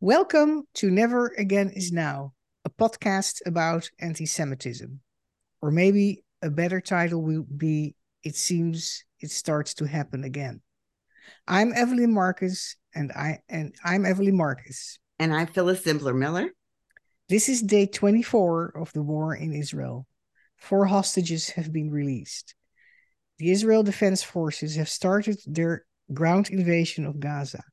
Welcome 0.00 0.62
to 0.74 0.92
Never 0.92 1.34
Again 1.36 1.70
Is 1.74 1.90
Now, 1.90 2.32
a 2.64 2.70
podcast 2.70 3.40
about 3.44 3.90
anti 3.98 4.26
Semitism. 4.26 5.00
Or 5.60 5.72
maybe 5.72 6.22
a 6.40 6.50
better 6.50 6.80
title 6.80 7.20
will 7.20 7.42
be 7.42 7.96
It 8.22 8.36
Seems 8.36 9.02
It 9.18 9.32
Starts 9.32 9.74
to 9.74 9.86
Happen 9.86 10.22
Again. 10.22 10.60
I'm 11.48 11.72
Evelyn 11.74 12.14
Markus, 12.14 12.76
and 12.94 13.10
I 13.10 13.40
and 13.48 13.74
I'm 13.84 14.06
Evelyn 14.06 14.36
Markus. 14.36 15.00
And 15.18 15.34
I'm 15.34 15.48
Phyllis 15.48 15.82
Zimbler 15.82 16.14
Miller. 16.14 16.50
This 17.28 17.48
is 17.48 17.60
day 17.60 17.86
24 17.86 18.74
of 18.80 18.92
the 18.92 19.02
war 19.02 19.34
in 19.34 19.52
Israel. 19.52 20.06
Four 20.58 20.86
hostages 20.86 21.50
have 21.50 21.72
been 21.72 21.90
released. 21.90 22.54
The 23.38 23.50
Israel 23.50 23.82
Defense 23.82 24.22
Forces 24.22 24.76
have 24.76 24.88
started 24.88 25.40
their 25.44 25.84
ground 26.14 26.50
invasion 26.50 27.04
of 27.04 27.18
Gaza. 27.18 27.64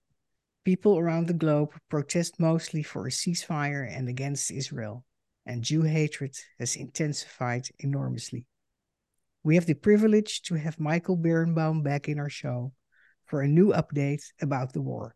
People 0.65 0.97
around 0.97 1.27
the 1.27 1.33
globe 1.33 1.73
protest 1.89 2.39
mostly 2.39 2.81
for 2.81 3.05
a 3.05 3.11
ceasefire 3.11 3.87
and 3.87 4.09
against 4.09 4.49
Israel, 4.49 5.05
and 5.45 5.61
Jew 5.63 5.83
hatred 5.83 6.35
has 6.57 6.75
intensified 6.75 7.67
enormously. 7.77 8.47
We 9.43 9.53
have 9.55 9.67
the 9.67 9.75
privilege 9.75 10.41
to 10.43 10.55
have 10.55 10.79
Michael 10.79 11.17
Berenbaum 11.17 11.83
back 11.83 12.09
in 12.09 12.17
our 12.17 12.31
show 12.31 12.73
for 13.27 13.41
a 13.41 13.47
new 13.47 13.73
update 13.73 14.23
about 14.41 14.73
the 14.73 14.81
war. 14.81 15.15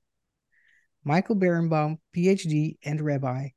Michael 1.03 1.35
Berenbaum, 1.35 1.97
PhD 2.15 2.77
and 2.83 3.01
rabbi, 3.01 3.49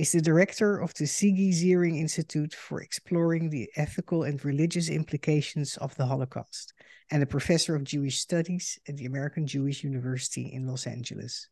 is 0.00 0.12
the 0.12 0.22
director 0.22 0.78
of 0.78 0.94
the 0.94 1.04
Sigi 1.04 1.50
Ziering 1.50 1.98
Institute 1.98 2.54
for 2.54 2.80
exploring 2.80 3.50
the 3.50 3.68
ethical 3.76 4.22
and 4.22 4.42
religious 4.42 4.88
implications 4.88 5.76
of 5.76 5.94
the 5.96 6.06
Holocaust 6.06 6.72
and 7.10 7.22
a 7.22 7.26
professor 7.26 7.74
of 7.74 7.84
Jewish 7.84 8.18
studies 8.18 8.78
at 8.88 8.96
the 8.96 9.04
American 9.04 9.46
Jewish 9.46 9.84
University 9.84 10.54
in 10.54 10.66
Los 10.66 10.86
Angeles. 10.86 11.50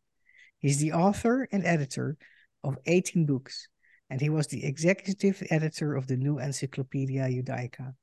He's 0.57 0.79
the 0.79 0.93
author 0.93 1.47
and 1.51 1.63
editor 1.63 2.17
of 2.63 2.79
18 2.87 3.27
books, 3.27 3.67
and 4.09 4.19
he 4.19 4.31
was 4.31 4.47
the 4.47 4.65
executive 4.65 5.43
editor 5.51 5.93
of 5.93 6.07
the 6.07 6.17
new 6.17 6.39
Encyclopedia 6.39 7.27
Judaica. 7.29 7.93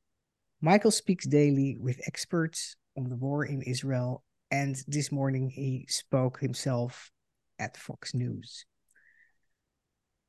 Michael 0.60 0.92
speaks 0.92 1.26
daily 1.26 1.76
with 1.80 2.06
experts 2.06 2.76
on 2.96 3.08
the 3.08 3.16
war 3.16 3.44
in 3.44 3.62
Israel, 3.62 4.22
and 4.52 4.76
this 4.86 5.10
morning 5.10 5.50
he 5.50 5.86
spoke 5.88 6.38
himself 6.38 7.10
at 7.58 7.76
Fox 7.76 8.14
News. 8.14 8.64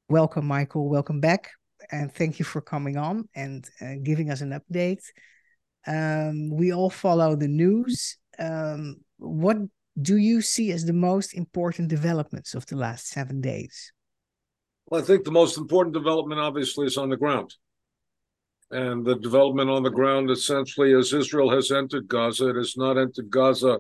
Welcome, 0.10 0.46
Michael. 0.46 0.88
Welcome 0.88 1.20
back. 1.20 1.52
And 1.92 2.14
thank 2.14 2.40
you 2.40 2.46
for 2.46 2.62
coming 2.62 2.96
on 2.96 3.28
and 3.36 3.70
uh, 3.82 3.96
giving 4.04 4.32
us 4.32 4.40
an 4.40 4.60
update. 4.60 5.04
Um, 5.86 6.50
we 6.50 6.72
all 6.72 6.90
follow 6.90 7.36
the 7.36 7.50
news. 7.50 8.18
Um, 8.40 8.98
what 9.18 9.58
do 10.02 10.16
you 10.16 10.42
see 10.42 10.72
as 10.72 10.86
the 10.86 10.94
most 10.94 11.34
important 11.34 11.90
developments 11.90 12.56
of 12.56 12.66
the 12.68 12.78
last 12.78 13.10
seven 13.10 13.42
days? 13.42 13.92
Well, 14.86 15.02
I 15.02 15.04
think 15.04 15.26
the 15.26 15.32
most 15.32 15.58
important 15.58 15.94
development, 15.94 16.40
obviously, 16.40 16.86
is 16.86 16.98
on 16.98 17.10
the 17.10 17.18
ground. 17.18 17.54
And 18.72 19.06
the 19.06 19.16
development 19.16 19.70
on 19.70 19.84
the 19.84 19.90
ground, 19.90 20.30
essentially, 20.30 20.94
as 20.94 21.12
Israel 21.12 21.50
has 21.52 21.72
entered 21.72 22.08
Gaza, 22.08 22.50
it 22.50 22.56
has 22.56 22.76
not 22.78 22.98
entered 22.98 23.30
Gaza 23.30 23.80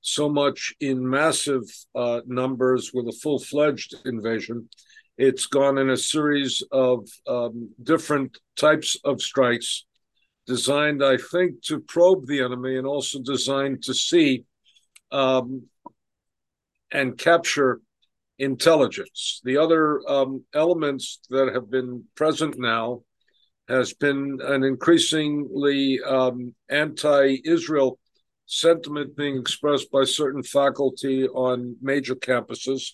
so 0.00 0.30
much 0.30 0.74
in 0.80 1.08
massive 1.08 1.64
uh, 1.94 2.20
numbers 2.26 2.92
with 2.94 3.06
a 3.08 3.18
full 3.22 3.38
fledged 3.38 3.94
invasion. 4.06 4.68
It's 5.18 5.46
gone 5.46 5.78
in 5.78 5.90
a 5.90 5.96
series 5.96 6.62
of 6.70 7.08
um, 7.26 7.70
different 7.82 8.38
types 8.56 8.96
of 9.04 9.20
strikes 9.20 9.84
designed, 10.46 11.04
I 11.04 11.16
think, 11.16 11.60
to 11.64 11.80
probe 11.80 12.28
the 12.28 12.40
enemy 12.40 12.76
and 12.76 12.86
also 12.86 13.18
designed 13.20 13.82
to 13.82 13.94
see 13.94 14.44
um, 15.10 15.64
and 16.92 17.18
capture 17.18 17.80
intelligence. 18.38 19.40
The 19.42 19.56
other 19.56 20.08
um, 20.08 20.44
elements 20.54 21.18
that 21.30 21.52
have 21.52 21.68
been 21.68 22.04
present 22.14 22.56
now 22.56 23.02
has 23.68 23.92
been 23.94 24.38
an 24.40 24.62
increasingly 24.62 26.00
um, 26.00 26.54
anti-Israel 26.70 27.98
sentiment 28.46 29.16
being 29.16 29.36
expressed 29.36 29.90
by 29.90 30.04
certain 30.04 30.44
faculty 30.44 31.26
on 31.26 31.76
major 31.82 32.14
campuses, 32.14 32.92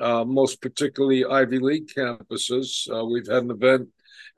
uh, 0.00 0.24
most 0.24 0.60
particularly 0.60 1.24
Ivy 1.24 1.58
League 1.58 1.88
campuses. 1.94 2.88
Uh, 2.92 3.04
we've 3.04 3.26
had 3.26 3.44
an 3.44 3.50
event 3.50 3.88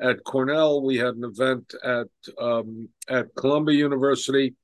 at 0.00 0.24
Cornell. 0.24 0.82
We 0.82 0.96
had 0.96 1.14
an 1.14 1.24
event 1.24 1.74
at 1.84 2.08
um, 2.38 2.88
at 3.08 3.34
Columbia 3.34 3.76
University, 3.76 4.54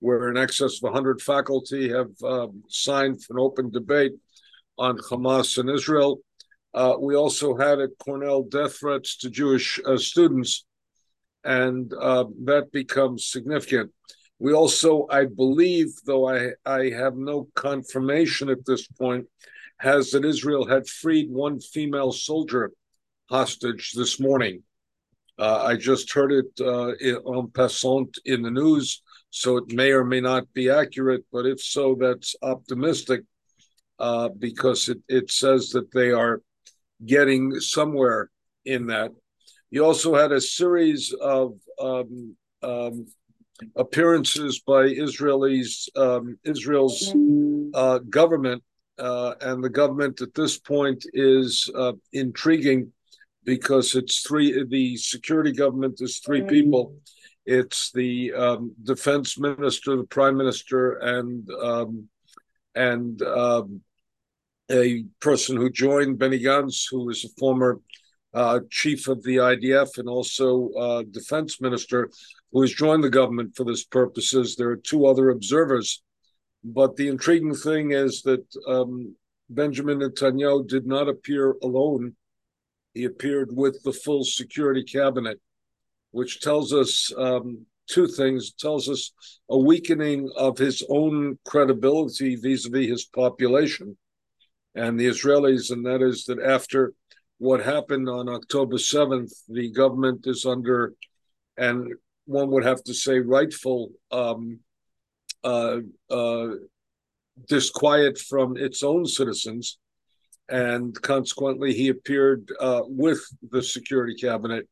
where 0.00 0.28
in 0.28 0.36
excess 0.36 0.76
of 0.76 0.84
100 0.84 1.20
faculty 1.20 1.90
have 1.90 2.10
um, 2.22 2.62
signed 2.68 3.22
for 3.22 3.34
an 3.34 3.40
open 3.40 3.70
debate 3.70 4.12
on 4.78 4.98
Hamas 4.98 5.58
and 5.58 5.70
Israel. 5.70 6.20
Uh, 6.74 6.94
we 7.00 7.16
also 7.16 7.56
had 7.56 7.80
at 7.80 7.90
Cornell 7.98 8.42
death 8.42 8.78
threats 8.78 9.16
to 9.18 9.30
Jewish 9.30 9.80
uh, 9.86 9.96
students, 9.96 10.66
and 11.42 11.92
uh, 11.94 12.24
that 12.44 12.70
becomes 12.70 13.30
significant. 13.30 13.90
We 14.38 14.52
also, 14.52 15.06
I 15.10 15.24
believe, 15.24 15.88
though 16.04 16.28
I, 16.28 16.50
I 16.66 16.90
have 16.90 17.16
no 17.16 17.48
confirmation 17.54 18.50
at 18.50 18.66
this 18.66 18.86
point, 18.86 19.26
has 19.78 20.10
that 20.10 20.24
Israel 20.24 20.66
had 20.66 20.88
freed 20.88 21.30
one 21.30 21.60
female 21.60 22.12
soldier 22.12 22.70
hostage 23.28 23.92
this 23.92 24.18
morning. 24.18 24.62
Uh, 25.38 25.64
I 25.64 25.76
just 25.76 26.12
heard 26.12 26.32
it 26.32 26.50
uh, 26.60 26.92
en 27.00 27.48
passant 27.48 28.18
in 28.24 28.42
the 28.42 28.50
news, 28.50 29.02
so 29.30 29.58
it 29.58 29.72
may 29.72 29.90
or 29.90 30.04
may 30.04 30.20
not 30.20 30.50
be 30.54 30.70
accurate, 30.70 31.24
but 31.30 31.44
if 31.44 31.60
so, 31.60 31.94
that's 31.98 32.34
optimistic 32.42 33.22
uh, 33.98 34.30
because 34.30 34.88
it, 34.88 34.98
it 35.08 35.30
says 35.30 35.70
that 35.70 35.92
they 35.92 36.10
are 36.10 36.40
getting 37.04 37.60
somewhere 37.60 38.30
in 38.64 38.86
that. 38.86 39.10
You 39.70 39.84
also 39.84 40.14
had 40.14 40.32
a 40.32 40.40
series 40.40 41.12
of 41.12 41.54
um, 41.78 42.36
um, 42.62 43.06
appearances 43.74 44.60
by 44.60 44.84
Israelis, 44.88 45.88
um, 45.96 46.38
Israel's 46.44 47.12
uh, 47.74 47.98
government, 47.98 48.62
uh, 48.98 49.34
and 49.40 49.62
the 49.62 49.68
government 49.68 50.20
at 50.20 50.34
this 50.34 50.58
point 50.58 51.04
is 51.12 51.70
uh, 51.74 51.92
intriguing 52.12 52.92
because 53.44 53.94
it's 53.94 54.20
three. 54.20 54.64
The 54.64 54.96
security 54.96 55.52
government 55.52 56.00
is 56.00 56.18
three 56.18 56.42
people. 56.42 56.96
It's 57.44 57.92
the 57.92 58.32
um, 58.32 58.74
defense 58.82 59.38
minister, 59.38 59.96
the 59.96 60.04
prime 60.04 60.36
minister, 60.36 60.94
and 60.94 61.48
um, 61.62 62.08
and 62.74 63.22
um, 63.22 63.80
a 64.70 65.04
person 65.20 65.56
who 65.56 65.70
joined 65.70 66.18
Benny 66.18 66.40
Gantz, 66.40 66.86
who 66.90 67.06
was 67.06 67.24
a 67.24 67.28
former 67.38 67.80
uh, 68.34 68.60
chief 68.70 69.08
of 69.08 69.22
the 69.22 69.36
IDF 69.36 69.98
and 69.98 70.08
also 70.08 70.70
uh, 70.72 71.02
defense 71.10 71.60
minister, 71.60 72.10
who 72.52 72.60
has 72.62 72.72
joined 72.72 73.04
the 73.04 73.10
government 73.10 73.56
for 73.56 73.64
this 73.64 73.84
purposes. 73.84 74.56
There 74.56 74.70
are 74.70 74.76
two 74.76 75.06
other 75.06 75.30
observers. 75.30 76.02
But 76.68 76.96
the 76.96 77.06
intriguing 77.06 77.54
thing 77.54 77.92
is 77.92 78.22
that 78.22 78.44
um, 78.66 79.14
Benjamin 79.48 80.00
Netanyahu 80.00 80.66
did 80.66 80.84
not 80.84 81.08
appear 81.08 81.54
alone. 81.62 82.16
He 82.92 83.04
appeared 83.04 83.54
with 83.54 83.80
the 83.84 83.92
full 83.92 84.24
security 84.24 84.82
cabinet, 84.82 85.40
which 86.10 86.40
tells 86.40 86.72
us 86.72 87.12
um, 87.16 87.66
two 87.88 88.08
things. 88.08 88.48
It 88.48 88.58
tells 88.58 88.88
us 88.88 89.12
a 89.48 89.56
weakening 89.56 90.28
of 90.36 90.58
his 90.58 90.82
own 90.88 91.38
credibility 91.46 92.34
vis 92.34 92.66
a 92.66 92.70
vis 92.70 92.88
his 92.88 93.04
population 93.04 93.96
and 94.74 94.98
the 94.98 95.06
Israelis, 95.06 95.70
and 95.70 95.86
that 95.86 96.02
is 96.02 96.24
that 96.24 96.42
after 96.42 96.94
what 97.38 97.60
happened 97.62 98.08
on 98.08 98.28
October 98.28 98.76
7th, 98.76 99.32
the 99.48 99.70
government 99.70 100.26
is 100.26 100.44
under, 100.44 100.94
and 101.56 101.92
one 102.24 102.50
would 102.50 102.64
have 102.64 102.82
to 102.84 102.94
say, 102.94 103.20
rightful 103.20 103.92
um, 104.10 104.58
uh, 105.46 105.78
uh, 106.10 106.48
disquiet 107.48 108.18
from 108.18 108.56
its 108.56 108.82
own 108.82 109.06
citizens. 109.06 109.78
And 110.48 111.00
consequently, 111.02 111.72
he 111.72 111.88
appeared 111.88 112.50
uh, 112.60 112.82
with 112.84 113.20
the 113.50 113.62
security 113.62 114.14
cabinet 114.14 114.68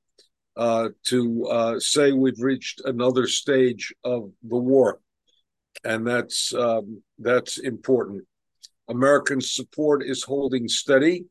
uh, 0.57 0.91
to 1.05 1.47
uh, 1.47 1.81
say 1.81 2.13
we've 2.13 2.41
reached 2.41 2.81
another 2.85 3.27
stage 3.27 3.93
of 4.05 4.31
the 4.43 4.57
war, 4.57 5.01
and 5.85 6.07
that's 6.07 6.55
um, 6.55 7.03
that's 7.19 7.59
important. 7.59 8.23
American 8.89 9.41
support 9.41 10.05
is 10.05 10.23
holding 10.23 10.69
steady, 10.69 11.25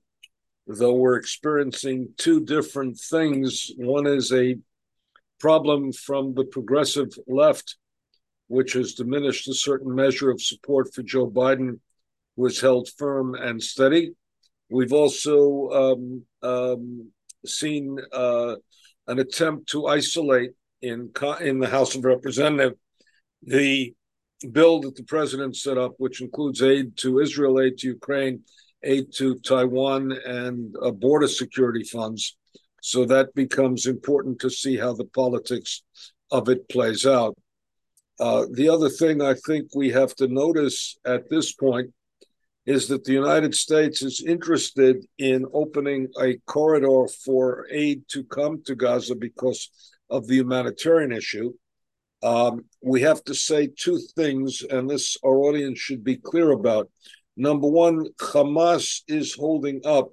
though 0.68 0.96
we're 0.96 1.16
experiencing 1.16 2.10
two 2.18 2.44
different 2.44 3.00
things. 3.00 3.72
One 3.78 4.08
is 4.08 4.34
a 4.34 4.58
problem 5.40 5.94
from 5.94 6.34
the 6.34 6.46
progressive 6.46 7.12
left, 7.28 7.78
which 8.54 8.74
has 8.74 8.94
diminished 8.94 9.48
a 9.48 9.54
certain 9.54 9.94
measure 9.96 10.30
of 10.30 10.40
support 10.42 10.94
for 10.94 11.02
Joe 11.02 11.30
Biden, 11.30 11.80
who 12.36 12.44
has 12.46 12.60
held 12.60 12.88
firm 12.98 13.34
and 13.34 13.62
steady. 13.62 14.12
We've 14.70 14.94
also 14.94 15.70
um, 15.82 16.24
um, 16.42 17.12
seen 17.46 17.98
uh, 18.12 18.56
an 19.08 19.18
attempt 19.20 19.70
to 19.72 19.88
isolate 19.88 20.52
in 20.82 21.12
in 21.42 21.60
the 21.60 21.74
House 21.78 21.96
of 21.96 22.06
Representatives 22.06 22.78
the 23.46 23.94
bill 24.52 24.82
that 24.82 24.96
the 24.96 25.04
president 25.04 25.56
set 25.56 25.78
up, 25.78 25.94
which 25.98 26.22
includes 26.22 26.62
aid 26.62 26.96
to 26.98 27.20
Israel, 27.20 27.60
aid 27.60 27.78
to 27.80 27.88
Ukraine, 27.88 28.44
aid 28.84 29.06
to 29.18 29.40
Taiwan 29.40 30.12
and 30.42 30.76
uh, 30.82 30.92
border 30.92 31.28
security 31.28 31.84
funds. 31.84 32.38
So 32.82 33.06
that 33.06 33.34
becomes 33.34 33.86
important 33.86 34.40
to 34.42 34.50
see 34.50 34.76
how 34.78 34.94
the 34.94 35.10
politics 35.22 35.84
of 36.32 36.50
it 36.50 36.70
plays 36.70 37.06
out. 37.06 37.36
Uh, 38.20 38.46
the 38.52 38.70
other 38.70 38.90
thing 38.90 39.22
I 39.22 39.36
think 39.46 39.70
we 39.76 39.90
have 39.92 40.16
to 40.16 40.28
notice 40.28 40.98
at 41.06 41.30
this 41.30 41.54
point 41.54 41.92
is 42.66 42.88
that 42.88 43.04
the 43.04 43.14
United 43.14 43.54
States 43.54 44.02
is 44.02 44.24
interested 44.26 45.06
in 45.18 45.46
opening 45.54 46.08
a 46.22 46.38
corridor 46.46 47.08
for 47.26 47.68
aid 47.72 48.04
to 48.10 48.24
come 48.24 48.64
to 48.66 48.76
Gaza 48.76 49.16
because 49.16 49.70
of 50.10 50.28
the 50.28 50.36
humanitarian 50.36 51.12
issue. 51.12 51.52
Um, 52.22 52.66
we 52.82 53.02
have 53.02 53.22
to 53.26 53.36
say 53.36 53.68
two 53.68 54.00
things, 54.16 54.62
and 54.70 54.90
this 54.90 55.18
our 55.26 55.36
audience 55.40 55.80
should 55.80 56.04
be 56.04 56.16
clear 56.16 56.52
about. 56.52 56.90
Number 57.36 57.68
one, 57.68 58.08
Hamas 58.22 59.02
is 59.08 59.34
holding 59.34 59.82
up 59.84 60.12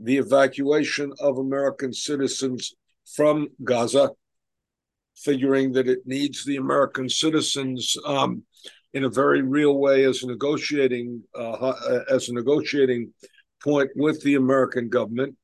the 0.00 0.16
evacuation 0.16 1.12
of 1.20 1.38
American 1.38 1.92
citizens 1.92 2.74
from 3.14 3.48
Gaza, 3.62 4.10
figuring 5.24 5.72
that 5.72 5.88
it 5.88 6.00
needs 6.06 6.44
the 6.44 6.56
American 6.56 7.08
citizens 7.08 7.96
um, 8.06 8.42
in 8.94 9.04
a 9.04 9.10
very 9.10 9.42
real 9.42 9.78
way 9.78 10.04
as 10.04 10.22
a 10.22 10.26
negotiating 10.26 11.22
uh, 11.34 11.72
as 12.10 12.28
a 12.28 12.34
negotiating 12.34 13.12
point 13.62 13.90
with 13.96 14.22
the 14.22 14.36
American 14.36 14.88
government. 14.88 15.36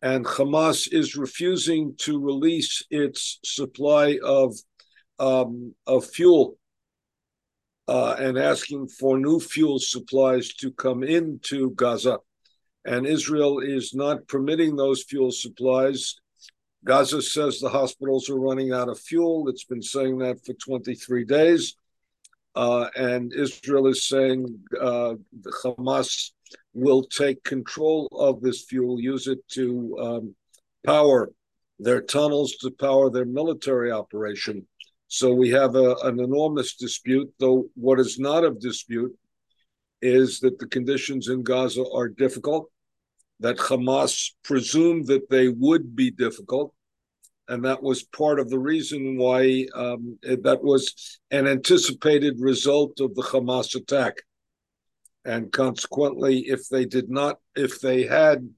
And 0.00 0.24
Hamas 0.24 0.92
is 0.92 1.16
refusing 1.16 1.94
to 1.98 2.20
release 2.20 2.82
its 2.90 3.40
supply 3.44 4.18
of 4.22 4.54
um, 5.18 5.74
of 5.86 6.06
fuel 6.06 6.56
uh, 7.88 8.14
and 8.18 8.38
asking 8.38 8.86
for 8.86 9.18
new 9.18 9.40
fuel 9.40 9.78
supplies 9.78 10.52
to 10.54 10.70
come 10.70 11.02
into 11.02 11.70
Gaza. 11.70 12.18
And 12.84 13.06
Israel 13.06 13.58
is 13.58 13.94
not 13.94 14.28
permitting 14.28 14.76
those 14.76 15.02
fuel 15.02 15.32
supplies. 15.32 16.16
Gaza 16.84 17.20
says 17.20 17.58
the 17.58 17.68
hospitals 17.68 18.30
are 18.30 18.38
running 18.38 18.72
out 18.72 18.88
of 18.88 18.98
fuel. 18.98 19.48
It's 19.48 19.64
been 19.64 19.82
saying 19.82 20.18
that 20.18 20.44
for 20.44 20.54
23 20.54 21.24
days. 21.24 21.76
Uh, 22.54 22.88
and 22.96 23.32
Israel 23.32 23.86
is 23.86 24.08
saying 24.08 24.58
uh, 24.80 25.14
Hamas 25.62 26.32
will 26.74 27.02
take 27.04 27.42
control 27.44 28.08
of 28.12 28.40
this 28.40 28.64
fuel, 28.64 29.00
use 29.00 29.26
it 29.26 29.38
to 29.50 29.96
um, 30.00 30.34
power 30.84 31.30
their 31.78 32.00
tunnels, 32.00 32.56
to 32.56 32.70
power 32.70 33.10
their 33.10 33.26
military 33.26 33.92
operation. 33.92 34.66
So 35.08 35.32
we 35.32 35.50
have 35.50 35.74
a, 35.74 35.94
an 36.02 36.20
enormous 36.20 36.74
dispute, 36.74 37.32
though 37.38 37.66
what 37.74 38.00
is 38.00 38.18
not 38.18 38.44
of 38.44 38.60
dispute 38.60 39.16
is 40.02 40.40
that 40.40 40.58
the 40.58 40.66
conditions 40.66 41.28
in 41.28 41.42
Gaza 41.42 41.84
are 41.92 42.08
difficult, 42.08 42.70
that 43.40 43.58
Hamas 43.58 44.32
presumed 44.42 45.06
that 45.06 45.30
they 45.30 45.48
would 45.48 45.94
be 45.94 46.10
difficult. 46.10 46.74
And 47.48 47.64
that 47.64 47.82
was 47.82 48.02
part 48.02 48.40
of 48.40 48.50
the 48.50 48.58
reason 48.58 49.16
why 49.16 49.66
um, 49.74 50.18
that 50.22 50.62
was 50.62 51.18
an 51.30 51.46
anticipated 51.46 52.40
result 52.40 53.00
of 53.00 53.14
the 53.14 53.22
Hamas 53.22 53.74
attack. 53.74 54.16
And 55.24 55.50
consequently, 55.50 56.40
if 56.48 56.68
they 56.68 56.84
did 56.84 57.10
not, 57.10 57.38
if 57.56 57.80
they 57.80 58.04
had 58.04 58.48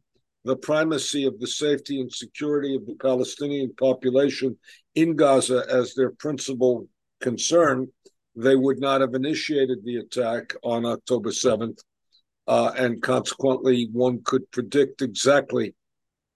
the 0.44 0.56
primacy 0.56 1.25
of 1.25 1.38
the 1.38 1.47
safety 1.47 2.00
and 2.00 2.12
security 2.12 2.75
of 2.75 2.87
the 2.87 2.94
Palestinian 2.94 3.75
population 3.79 4.56
in 4.94 5.15
Gaza 5.15 5.65
as 5.69 5.94
their 5.94 6.11
principal 6.11 6.88
concern, 7.21 7.88
they 8.35 8.56
would 8.56 8.81
not 8.81 9.00
have 9.00 9.15
initiated 9.15 9.85
the 9.85 9.97
attack 9.97 10.55
on 10.62 10.87
October 10.87 11.31
7th. 11.31 11.79
Uh, 12.50 12.73
and 12.76 13.00
consequently, 13.00 13.88
one 13.93 14.20
could 14.25 14.50
predict 14.50 15.02
exactly 15.02 15.73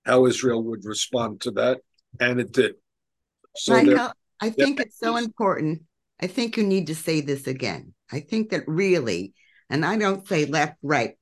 how 0.04 0.26
Israel 0.26 0.62
would 0.62 0.84
respond 0.84 1.40
to 1.40 1.50
that, 1.50 1.80
and 2.20 2.38
it 2.38 2.52
did. 2.52 2.76
So 3.56 3.72
Michael, 3.72 4.12
I 4.40 4.50
think 4.50 4.78
yeah. 4.78 4.84
it's 4.86 4.96
so 4.96 5.16
important. 5.16 5.82
I 6.22 6.28
think 6.28 6.56
you 6.56 6.62
need 6.62 6.86
to 6.86 6.94
say 6.94 7.20
this 7.20 7.48
again. 7.48 7.94
I 8.12 8.20
think 8.20 8.50
that 8.50 8.62
really, 8.68 9.34
and 9.68 9.84
I 9.84 9.98
don't 9.98 10.24
say 10.28 10.46
left, 10.46 10.76
right, 10.84 11.18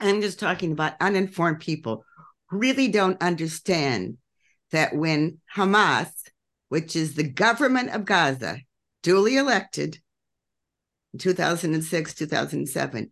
I'm 0.00 0.20
just 0.20 0.38
talking 0.38 0.72
about 0.72 1.00
uninformed 1.00 1.60
people 1.60 2.04
really 2.52 2.88
don't 2.88 3.22
understand 3.22 4.18
that 4.70 4.94
when 4.94 5.38
Hamas, 5.56 6.12
which 6.68 6.94
is 6.94 7.14
the 7.14 7.26
government 7.26 7.88
of 7.88 8.04
Gaza, 8.04 8.58
duly 9.02 9.38
elected 9.38 9.98
in 11.14 11.20
2006, 11.20 12.14
2007, 12.14 13.10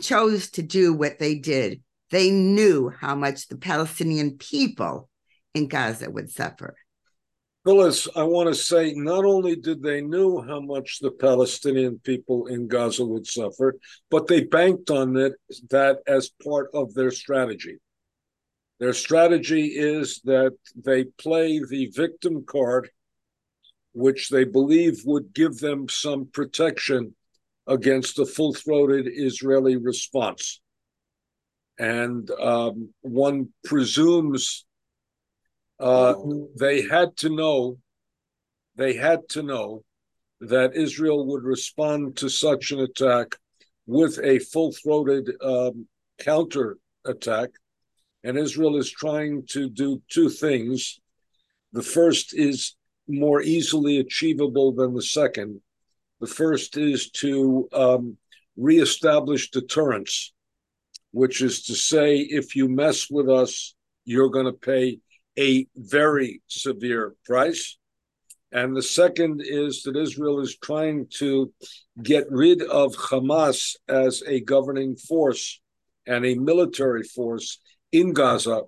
chose 0.00 0.50
to 0.52 0.62
do 0.62 0.92
what 0.92 1.18
they 1.18 1.36
did, 1.36 1.82
they 2.10 2.30
knew 2.30 2.88
how 2.88 3.14
much 3.14 3.48
the 3.48 3.56
Palestinian 3.56 4.36
people 4.38 5.08
in 5.54 5.68
Gaza 5.68 6.10
would 6.10 6.30
suffer. 6.30 6.76
Phyllis, 7.64 8.08
I 8.16 8.22
want 8.22 8.48
to 8.48 8.54
say 8.54 8.94
not 8.94 9.26
only 9.26 9.54
did 9.54 9.82
they 9.82 10.00
knew 10.00 10.40
how 10.40 10.60
much 10.60 10.98
the 11.00 11.10
Palestinian 11.10 12.00
people 12.02 12.46
in 12.46 12.68
Gaza 12.68 13.04
would 13.04 13.26
suffer, 13.26 13.76
but 14.10 14.26
they 14.26 14.44
banked 14.44 14.90
on 14.90 15.14
it 15.16 15.34
that 15.68 15.98
as 16.06 16.30
part 16.42 16.70
of 16.72 16.94
their 16.94 17.10
strategy. 17.10 17.78
Their 18.78 18.94
strategy 18.94 19.66
is 19.76 20.22
that 20.24 20.56
they 20.74 21.04
play 21.04 21.60
the 21.68 21.92
victim 21.94 22.44
card, 22.46 22.88
which 23.92 24.30
they 24.30 24.44
believe 24.44 25.02
would 25.04 25.34
give 25.34 25.58
them 25.58 25.86
some 25.86 26.28
protection 26.32 27.14
against 27.66 28.16
the 28.16 28.26
full 28.26 28.54
throated 28.54 29.06
Israeli 29.08 29.76
response. 29.76 30.60
And 31.78 32.30
um, 32.32 32.92
one 33.00 33.50
presumes 33.64 34.66
uh, 35.78 36.14
they 36.58 36.82
had 36.82 37.16
to 37.16 37.30
know, 37.30 37.78
they 38.76 38.94
had 38.94 39.20
to 39.30 39.42
know 39.42 39.82
that 40.40 40.76
Israel 40.76 41.26
would 41.26 41.42
respond 41.42 42.16
to 42.18 42.28
such 42.28 42.70
an 42.70 42.80
attack 42.80 43.36
with 43.86 44.18
a 44.22 44.38
full 44.38 44.72
throated 44.72 45.30
um, 45.42 45.86
counter 46.18 46.76
attack. 47.06 47.50
And 48.22 48.38
Israel 48.38 48.76
is 48.76 48.90
trying 48.90 49.46
to 49.48 49.70
do 49.70 50.02
two 50.10 50.28
things. 50.28 51.00
The 51.72 51.82
first 51.82 52.34
is 52.34 52.76
more 53.08 53.40
easily 53.40 53.98
achievable 53.98 54.72
than 54.72 54.94
the 54.94 55.02
second. 55.02 55.60
The 56.20 56.26
first 56.26 56.76
is 56.76 57.10
to 57.12 57.68
um, 57.72 58.16
reestablish 58.56 59.50
deterrence, 59.50 60.32
which 61.12 61.40
is 61.40 61.64
to 61.64 61.74
say, 61.74 62.18
if 62.18 62.54
you 62.54 62.68
mess 62.68 63.10
with 63.10 63.28
us, 63.28 63.74
you're 64.04 64.28
going 64.28 64.46
to 64.46 64.52
pay 64.52 64.98
a 65.38 65.66
very 65.76 66.42
severe 66.46 67.14
price. 67.24 67.78
And 68.52 68.76
the 68.76 68.82
second 68.82 69.42
is 69.44 69.82
that 69.84 69.96
Israel 69.96 70.40
is 70.40 70.56
trying 70.56 71.06
to 71.18 71.52
get 72.02 72.26
rid 72.30 72.62
of 72.62 72.94
Hamas 72.96 73.76
as 73.88 74.22
a 74.26 74.40
governing 74.40 74.96
force 74.96 75.60
and 76.06 76.26
a 76.26 76.34
military 76.34 77.04
force 77.04 77.60
in 77.92 78.12
Gaza, 78.12 78.62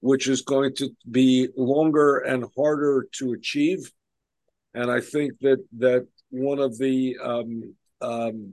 which 0.00 0.28
is 0.28 0.42
going 0.42 0.74
to 0.76 0.90
be 1.10 1.48
longer 1.56 2.18
and 2.18 2.44
harder 2.56 3.08
to 3.18 3.32
achieve. 3.32 3.90
And 4.72 4.90
I 4.90 5.00
think 5.00 5.32
that 5.40 5.64
that 5.78 6.06
one 6.34 6.58
of 6.58 6.76
the 6.78 7.16
um, 7.22 7.74
um, 8.00 8.52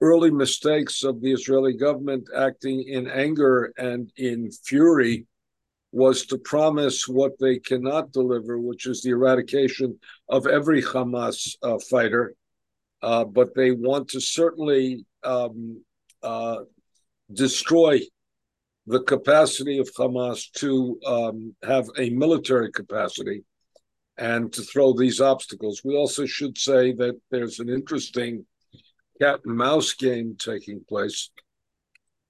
early 0.00 0.30
mistakes 0.30 1.02
of 1.02 1.20
the 1.20 1.32
Israeli 1.32 1.74
government 1.74 2.28
acting 2.36 2.84
in 2.86 3.08
anger 3.08 3.72
and 3.76 4.12
in 4.16 4.50
fury 4.50 5.26
was 5.90 6.26
to 6.26 6.38
promise 6.38 7.08
what 7.08 7.32
they 7.38 7.58
cannot 7.58 8.12
deliver, 8.12 8.58
which 8.58 8.86
is 8.86 9.02
the 9.02 9.10
eradication 9.10 9.98
of 10.28 10.46
every 10.46 10.82
Hamas 10.82 11.56
uh, 11.62 11.78
fighter. 11.90 12.34
Uh, 13.02 13.24
but 13.24 13.54
they 13.54 13.70
want 13.70 14.08
to 14.08 14.20
certainly 14.20 15.04
um, 15.24 15.82
uh, 16.22 16.58
destroy 17.32 18.00
the 18.86 19.00
capacity 19.02 19.78
of 19.78 19.90
Hamas 19.94 20.50
to 20.52 20.98
um, 21.06 21.54
have 21.62 21.88
a 21.98 22.10
military 22.10 22.70
capacity 22.70 23.44
and 24.16 24.52
to 24.52 24.62
throw 24.62 24.92
these 24.92 25.20
obstacles. 25.20 25.82
We 25.84 25.96
also 25.96 26.26
should 26.26 26.56
say 26.56 26.92
that 26.92 27.20
there's 27.30 27.58
an 27.60 27.68
interesting 27.68 28.46
cat 29.20 29.40
and 29.44 29.56
mouse 29.56 29.92
game 29.92 30.36
taking 30.38 30.84
place 30.88 31.30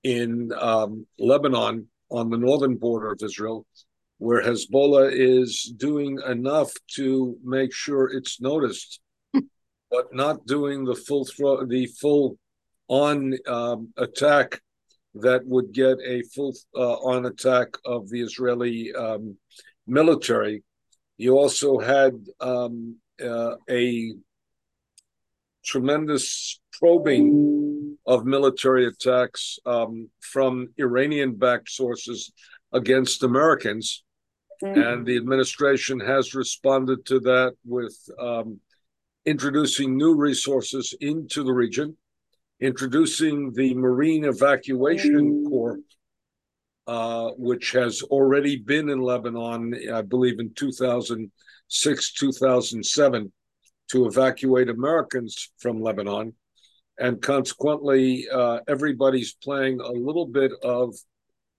in 0.02 0.52
um, 0.58 1.06
Lebanon 1.18 1.88
on 2.10 2.30
the 2.30 2.38
northern 2.38 2.76
border 2.76 3.12
of 3.12 3.20
Israel, 3.22 3.66
where 4.18 4.42
Hezbollah 4.42 5.10
is 5.12 5.72
doing 5.76 6.18
enough 6.26 6.72
to 6.96 7.36
make 7.42 7.72
sure 7.74 8.10
it's 8.10 8.40
noticed, 8.40 9.00
but 9.90 10.14
not 10.14 10.46
doing 10.46 10.84
the 10.84 10.94
full 10.94 11.24
throw, 11.24 11.64
the 11.64 11.86
full 11.86 12.38
on 12.88 13.34
um, 13.46 13.92
attack 13.96 14.60
that 15.14 15.46
would 15.46 15.72
get 15.72 15.96
a 16.04 16.22
full 16.22 16.54
uh, 16.76 16.94
on 16.94 17.26
attack 17.26 17.68
of 17.84 18.08
the 18.10 18.20
Israeli 18.20 18.92
um, 18.94 19.36
military. 19.86 20.62
You 21.16 21.38
also 21.38 21.78
had 21.78 22.12
um, 22.40 22.96
uh, 23.22 23.56
a 23.70 24.12
tremendous 25.64 26.60
probing 26.78 27.96
of 28.06 28.26
military 28.26 28.86
attacks 28.86 29.58
um, 29.64 30.10
from 30.20 30.68
Iranian 30.78 31.34
backed 31.34 31.70
sources 31.70 32.32
against 32.72 33.22
Americans. 33.22 34.02
Mm-hmm. 34.62 34.80
And 34.80 35.06
the 35.06 35.16
administration 35.16 36.00
has 36.00 36.34
responded 36.34 37.06
to 37.06 37.20
that 37.20 37.54
with 37.64 37.96
um, 38.20 38.60
introducing 39.26 39.96
new 39.96 40.14
resources 40.14 40.94
into 41.00 41.42
the 41.42 41.52
region, 41.52 41.96
introducing 42.60 43.52
the 43.52 43.74
Marine 43.74 44.24
Evacuation 44.24 45.46
Corps, 45.48 45.78
uh, 46.86 47.30
which 47.36 47.72
has 47.72 48.02
already 48.02 48.56
been 48.56 48.88
in 48.90 49.00
Lebanon, 49.00 49.74
I 49.92 50.02
believe 50.02 50.38
in 50.38 50.52
2006, 50.54 52.12
2007, 52.12 53.32
to 53.90 54.06
evacuate 54.06 54.68
Americans 54.68 55.50
from 55.58 55.80
Lebanon. 55.80 56.34
And 56.98 57.20
consequently, 57.20 58.28
uh, 58.32 58.60
everybody's 58.68 59.34
playing 59.34 59.80
a 59.80 59.90
little 59.90 60.26
bit 60.26 60.52
of 60.62 60.94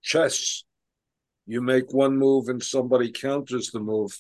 chess. 0.02 0.64
You 1.46 1.62
make 1.62 1.94
one 1.94 2.18
move 2.18 2.48
and 2.48 2.64
somebody 2.64 3.12
counters 3.12 3.72
the 3.72 3.80
move 3.80 4.18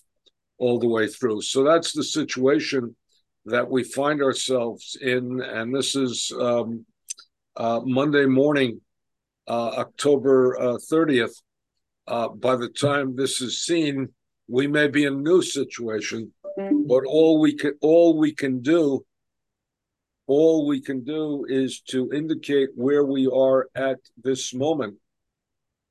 all 0.57 0.79
the 0.79 0.87
way 0.87 1.07
through. 1.07 1.41
So 1.41 1.63
that's 1.63 1.93
the 1.93 2.03
situation 2.03 2.95
that 3.45 3.69
we 3.69 3.83
find 3.83 4.21
ourselves 4.21 4.97
in. 4.99 5.41
And 5.41 5.73
this 5.73 5.95
is 5.95 6.33
um, 6.39 6.85
uh, 7.55 7.81
Monday 7.83 8.25
morning, 8.25 8.81
October 9.53 10.59
uh, 10.59 10.77
30th. 10.91 11.41
Uh, 12.07 12.29
by 12.29 12.55
the 12.55 12.69
time 12.69 13.15
this 13.15 13.41
is 13.41 13.63
seen, 13.63 14.09
we 14.47 14.67
may 14.67 14.87
be 14.87 15.05
in 15.05 15.13
a 15.13 15.17
new 15.17 15.41
situation, 15.41 16.31
mm-hmm. 16.57 16.87
but 16.87 17.03
all 17.05 17.39
we 17.39 17.55
can 17.55 17.73
all 17.81 18.17
we 18.17 18.31
can 18.31 18.61
do, 18.61 19.03
all 20.27 20.67
we 20.67 20.79
can 20.81 21.03
do 21.03 21.45
is 21.49 21.81
to 21.81 22.11
indicate 22.11 22.69
where 22.75 23.05
we 23.05 23.27
are 23.27 23.69
at 23.75 23.97
this 24.23 24.53
moment, 24.53 24.95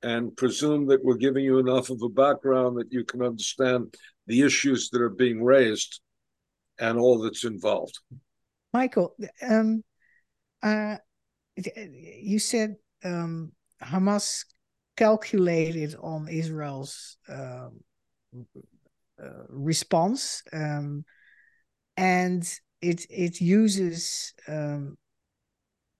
and 0.03 0.35
presume 0.37 0.87
that 0.87 1.03
we're 1.03 1.17
giving 1.17 1.43
you 1.43 1.59
enough 1.59 1.89
of 1.89 2.01
a 2.01 2.09
background 2.09 2.77
that 2.77 2.91
you 2.91 3.03
can 3.03 3.21
understand 3.21 3.93
the 4.27 4.41
issues 4.41 4.89
that 4.89 5.01
are 5.01 5.09
being 5.09 5.43
raised 5.43 5.99
and 6.79 6.97
all 6.97 7.19
that's 7.19 7.43
involved. 7.43 7.99
Michael, 8.73 9.15
um, 9.41 9.83
uh, 10.61 10.97
you 11.55 12.39
said 12.39 12.75
um, 13.05 13.51
Hamas 13.81 14.45
calculated 14.97 15.95
on 16.01 16.27
Israel's 16.27 17.17
uh, 17.29 17.69
uh, 19.21 19.43
response, 19.49 20.43
um, 20.51 21.05
and 21.95 22.43
it 22.81 23.05
it 23.09 23.39
uses 23.39 24.33
um, 24.47 24.97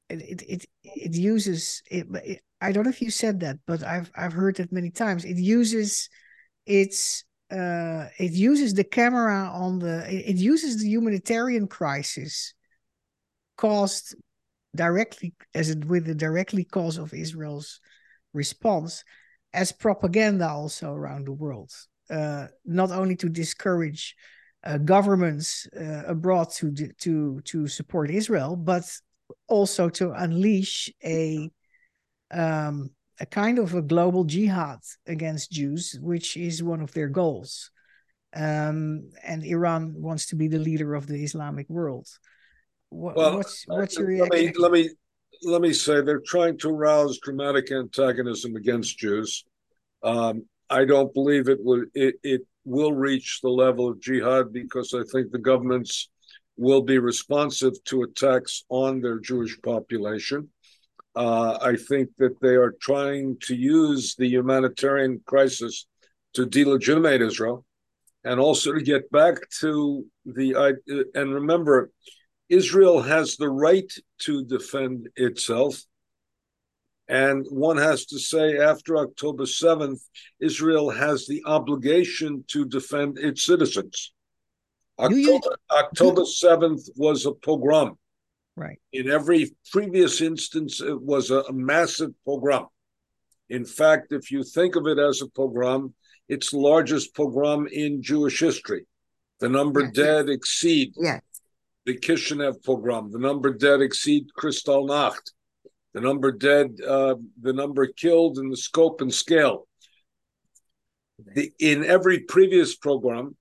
it, 0.10 0.42
it 0.42 0.66
it 0.84 1.16
uses 1.16 1.82
it, 1.90 2.08
it, 2.24 2.42
I 2.62 2.72
don't 2.72 2.84
know 2.84 2.90
if 2.90 3.02
you 3.02 3.12
said 3.12 3.40
that, 3.42 3.58
but 3.66 3.84
I've 3.84 4.12
I've 4.16 4.34
heard 4.34 4.60
it 4.60 4.72
many 4.72 4.92
times. 4.92 5.26
It 5.26 5.38
uses 5.38 6.10
its 6.66 7.24
uh, 7.52 8.08
it 8.18 8.32
uses 8.32 8.74
the 8.74 8.84
camera 8.84 9.50
on 9.54 9.80
the 9.80 10.06
it, 10.10 10.38
uses 10.38 10.82
the 10.82 10.90
humanitarian 10.90 11.68
crisis 11.68 12.54
caused 13.58 14.16
directly 14.75 15.34
as 15.53 15.70
it 15.70 15.86
with 15.86 16.05
the 16.05 16.15
directly 16.15 16.63
cause 16.63 16.98
of 16.98 17.13
Israel's 17.13 17.79
response 18.34 19.03
as 19.53 19.72
propaganda 19.72 20.50
also 20.50 20.94
around 20.94 21.25
the 21.25 21.32
world, 21.32 21.72
uh, 22.10 22.48
not 22.65 22.91
only 22.91 23.15
to 23.15 23.29
discourage 23.29 24.15
uh, 24.65 24.77
governments 24.77 25.67
uh, 25.79 26.03
abroad 26.08 26.50
to 26.51 26.72
to 27.00 27.39
to 27.41 27.67
support 27.67 28.12
Israel, 28.12 28.55
but 28.55 28.84
also 29.48 29.89
to 29.89 30.12
unleash 30.12 30.91
a 31.03 31.50
um, 32.32 32.89
a 33.20 33.25
kind 33.25 33.60
of 33.60 33.74
a 33.74 33.82
global 33.82 34.25
jihad 34.25 34.79
against 35.08 35.51
Jews, 35.51 35.98
which 36.01 36.36
is 36.36 36.62
one 36.62 36.82
of 36.82 36.91
their 36.91 37.08
goals. 37.08 37.72
Um, 38.36 39.12
and 39.24 39.46
Iran 39.46 39.94
wants 39.96 40.25
to 40.27 40.36
be 40.36 40.50
the 40.50 40.60
leader 40.60 40.96
of 40.96 41.08
the 41.08 41.24
Islamic 41.24 41.70
world. 41.70 42.08
What, 42.89 43.15
well, 43.15 43.38
what's 43.38 43.63
what's 43.68 43.98
your 43.98 44.18
let 44.18 44.32
me, 44.32 44.54
let 44.58 44.72
me 44.72 44.89
let 45.44 45.62
me 45.62 45.74
say 45.74 46.01
they're 46.01 46.22
trying 46.25 46.58
to 46.60 46.70
arouse 46.70 47.20
dramatic 47.20 47.72
antagonism 47.72 48.56
against 48.56 48.98
Jews. 48.98 49.44
Um, 50.04 50.46
I 50.70 50.86
don't 50.86 51.13
believe 51.13 51.50
it 51.50 51.63
will 51.63 51.86
it, 51.94 52.15
it 52.24 52.42
will 52.63 52.94
reach 52.94 53.39
the 53.42 53.50
level 53.50 53.89
of 53.89 54.01
jihad 54.01 54.51
because 54.51 54.94
I 54.94 55.04
think 55.12 55.32
the 55.32 55.39
governments 55.39 56.10
will 56.58 56.82
be 56.82 56.98
responsive 56.98 57.74
to 57.86 58.04
attacks 58.04 58.63
on 58.70 59.01
their 59.01 59.20
Jewish 59.20 59.60
population. 59.62 60.50
Uh, 61.15 61.58
I 61.62 61.75
think 61.75 62.10
that 62.18 62.39
they 62.42 62.56
are 62.56 62.75
trying 62.82 63.38
to 63.44 63.56
use 63.56 64.15
the 64.15 64.27
humanitarian 64.27 65.22
crisis 65.25 65.86
to 66.34 66.46
delegitimate 66.46 67.22
Israel 67.22 67.65
and 68.24 68.39
also 68.39 68.74
to 68.74 68.82
get 68.82 69.10
back 69.12 69.36
to 69.62 70.06
the. 70.25 70.56
Uh, 70.56 70.74
and 71.13 71.34
remember, 71.34 71.92
Israel 72.50 73.02
has 73.02 73.38
the 73.38 73.50
right 73.50 73.92
to 74.20 74.44
defend 74.46 75.10
itself. 75.16 75.84
And 77.08 77.46
one 77.50 77.78
has 77.78 78.06
to 78.08 78.20
say, 78.20 78.58
after 78.58 78.98
October 78.98 79.44
7th, 79.44 80.02
Israel 80.40 80.90
has 80.90 81.28
the 81.28 81.44
obligation 81.46 82.44
to 82.48 82.66
defend 82.66 83.20
its 83.20 83.46
citizens. 83.46 84.12
October, 84.98 85.20
you, 85.20 85.42
October 85.72 86.22
7th 86.22 86.90
was 86.96 87.25
a 87.25 87.32
pogrom. 87.32 87.98
Right. 88.56 88.80
In 88.94 89.12
every 89.12 89.56
previous 89.72 90.22
instance, 90.22 90.82
it 90.82 91.00
was 91.00 91.30
a, 91.30 91.42
a 91.42 91.54
massive 91.54 92.12
pogrom. 92.25 92.68
In 93.50 93.66
fact, 93.66 94.12
if 94.12 94.32
you 94.32 94.44
think 94.44 94.75
of 94.75 94.88
it 94.88 94.98
as 94.98 95.22
a 95.22 95.28
pogrom, 95.28 95.94
it's 96.28 96.52
the 96.52 96.58
largest 96.58 97.14
pogrom 97.14 97.68
in 97.68 98.02
Jewish 98.02 98.40
history. 98.40 98.88
The 99.40 99.50
number 99.50 99.82
yes, 99.82 99.92
dead 99.92 100.30
exceed 100.30 100.94
yes. 100.98 101.22
The 101.86 101.98
Kishinev 101.98 102.63
pogrom. 102.63 103.12
The 103.12 103.20
number 103.20 103.54
dead 103.54 103.82
exceed 103.82 104.27
Kristallnacht. 104.38 105.32
The 105.94 106.01
number 106.01 106.32
dead, 106.32 106.77
uh, 106.86 107.15
the 107.42 107.54
number 107.54 107.88
killed, 107.88 108.38
and 108.38 108.51
the 108.51 108.58
scope 108.58 109.01
and 109.01 109.13
scale. 109.13 109.68
The, 111.36 111.51
in 111.60 111.86
every 111.86 112.20
previous 112.20 112.75
pogrom, 112.75 113.38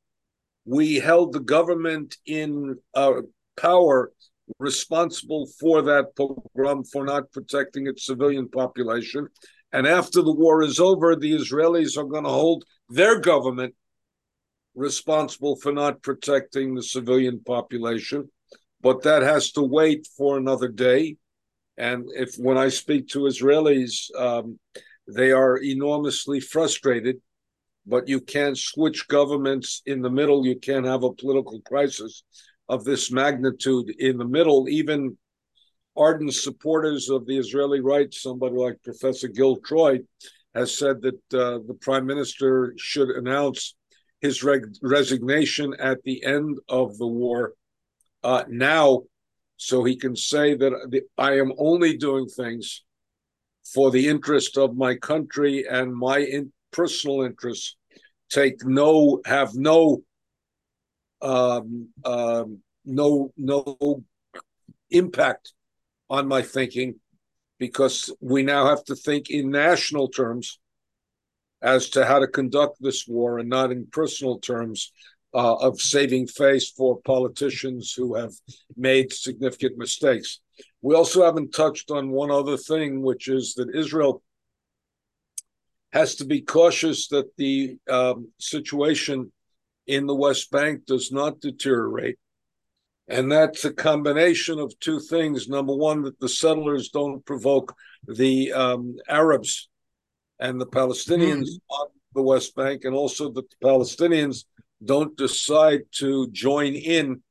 we 0.65 0.97
held 0.97 1.33
the 1.33 1.41
government 1.41 2.17
in 2.27 2.77
uh, 2.95 3.23
power 3.57 4.13
responsible 4.59 5.49
for 5.59 5.83
that 5.83 6.15
pogrom 6.17 6.85
for 6.85 7.05
not 7.05 7.33
protecting 7.33 7.87
its 7.87 8.07
civilian 8.07 8.49
population. 8.49 9.29
And 9.73 9.87
after 9.87 10.23
the 10.23 10.33
war 10.33 10.63
is 10.63 10.79
over, 10.79 11.17
the 11.17 11.33
Israelis 11.33 11.99
are 11.99 12.05
going 12.05 12.25
to 12.25 12.31
hold 12.31 12.65
their 12.89 13.19
government 13.19 13.75
responsible 14.75 15.57
for 15.57 15.73
not 15.73 16.03
protecting 16.03 16.75
the 16.75 16.83
civilian 16.83 17.41
population. 17.41 18.31
But 18.85 19.03
that 19.05 19.23
has 19.23 19.51
to 19.53 19.63
wait 19.63 20.07
for 20.15 20.37
another 20.37 20.69
day. 20.69 21.17
And 21.79 22.05
if 22.15 22.37
when 22.37 22.59
I 22.59 22.69
speak 22.69 23.09
to 23.09 23.21
Israelis, 23.21 24.15
um, 24.15 24.59
they 25.09 25.33
are 25.33 25.57
enormously 25.57 26.39
frustrated. 26.39 27.17
But 27.87 28.09
you 28.09 28.21
can't 28.21 28.59
switch 28.59 29.09
governments 29.09 29.81
in 29.87 30.03
the 30.03 30.11
middle. 30.11 30.47
You 30.47 30.59
can't 30.59 30.85
have 30.85 31.03
a 31.03 31.15
political 31.15 31.63
crisis 31.63 32.25
of 32.69 32.85
this 32.85 33.11
magnitude 33.11 33.89
in 33.99 34.19
the 34.19 34.29
middle, 34.29 34.69
even 34.69 35.17
ardent 35.97 36.35
supporters 36.35 37.09
of 37.09 37.25
the 37.25 37.39
Israeli 37.39 37.81
right, 37.81 38.13
somebody 38.13 38.55
like 38.55 38.83
Professor 38.83 39.29
Gil 39.29 39.57
Troy, 39.57 40.01
has 40.55 40.77
said 40.77 41.01
that 41.01 41.21
uh, 41.33 41.59
the 41.67 41.79
prime 41.81 42.05
minister 42.05 42.75
should 42.77 43.09
announce 43.09 43.77
his 44.21 44.45
resignation 44.83 45.75
at 45.79 46.03
the 46.05 46.23
end 46.25 46.59
of 46.69 46.99
the 46.99 47.07
war 47.07 47.55
uh, 48.25 48.45
now, 48.49 49.03
so 49.57 49.85
he 49.85 49.97
can 49.97 50.17
say 50.17 50.55
that 50.55 50.73
the, 50.89 51.03
I 51.17 51.39
am 51.39 51.53
only 51.59 51.97
doing 51.97 52.27
things 52.27 52.83
for 53.73 53.91
the 53.91 54.09
interest 54.09 54.57
of 54.57 54.77
my 54.77 54.95
country 54.97 55.67
and 55.71 55.95
my 55.95 56.19
in- 56.19 56.53
personal 56.73 57.23
interests. 57.23 57.77
Take 58.31 58.65
no, 58.65 59.21
have 59.27 59.55
no 59.55 60.03
um, 61.21 61.89
um, 62.05 62.59
no 62.85 63.33
no 63.37 64.03
impact 64.91 65.53
on 66.11 66.27
my 66.27 66.43
thinking 66.43 66.97
because 67.59 68.15
we 68.21 68.43
now 68.43 68.67
have 68.67 68.85
to 68.85 68.95
think 68.95 69.31
in 69.31 69.51
national 69.51 70.09
terms 70.09 70.59
as 71.63 71.89
to 71.91 72.05
how 72.05 72.19
to 72.19 72.27
conduct 72.27 72.77
this 72.81 73.07
war 73.07 73.39
and 73.39 73.49
not 73.49 73.73
in 73.73 73.87
personal 73.87 74.39
terms 74.39 74.93
uh, 75.35 75.55
of 75.57 75.81
saving 75.81 76.27
face 76.27 76.71
for 76.71 77.01
politicians 77.03 77.93
who 77.93 78.15
have 78.15 78.33
made 78.77 79.13
significant 79.13 79.77
mistakes. 79.77 80.41
We 80.83 80.95
also 80.95 81.25
haven't 81.25 81.53
touched 81.53 81.91
on 81.91 82.11
one 82.11 82.31
other 82.31 82.57
thing, 82.57 83.03
which 83.03 83.29
is 83.29 83.55
that 83.55 83.75
Israel 83.75 84.23
has 85.93 86.17
to 86.17 86.25
be 86.25 86.41
cautious 86.41 87.09
that 87.09 87.37
the 87.37 87.77
um, 87.89 88.29
situation 88.39 89.33
in 89.87 90.07
the 90.07 90.15
West 90.15 90.51
Bank 90.51 90.87
does 90.87 91.13
not 91.13 91.41
deteriorate 91.41 92.19
And 93.07 93.31
that's 93.31 93.65
a 93.65 93.73
combination 93.73 94.59
of 94.59 94.79
two 94.81 94.99
things. 94.99 95.49
Number 95.49 95.75
one, 95.75 96.03
that 96.03 96.19
the 96.21 96.29
settlers 96.29 96.89
don't 96.89 97.25
provoke 97.25 97.75
the 98.07 98.53
um, 98.53 98.97
Arabs 99.09 99.69
and 100.39 100.61
the 100.61 100.67
Palestinians 100.67 101.49
mm. 101.49 101.61
on 101.69 101.89
the 102.15 102.23
West 102.23 102.55
Bank, 102.55 102.85
and 102.85 102.95
also 102.95 103.31
that 103.31 103.49
the 103.51 103.67
Palestinians 103.67 104.45
don't 104.85 105.17
decide 105.17 105.83
to 105.99 106.29
join 106.31 106.75
in. 106.75 107.23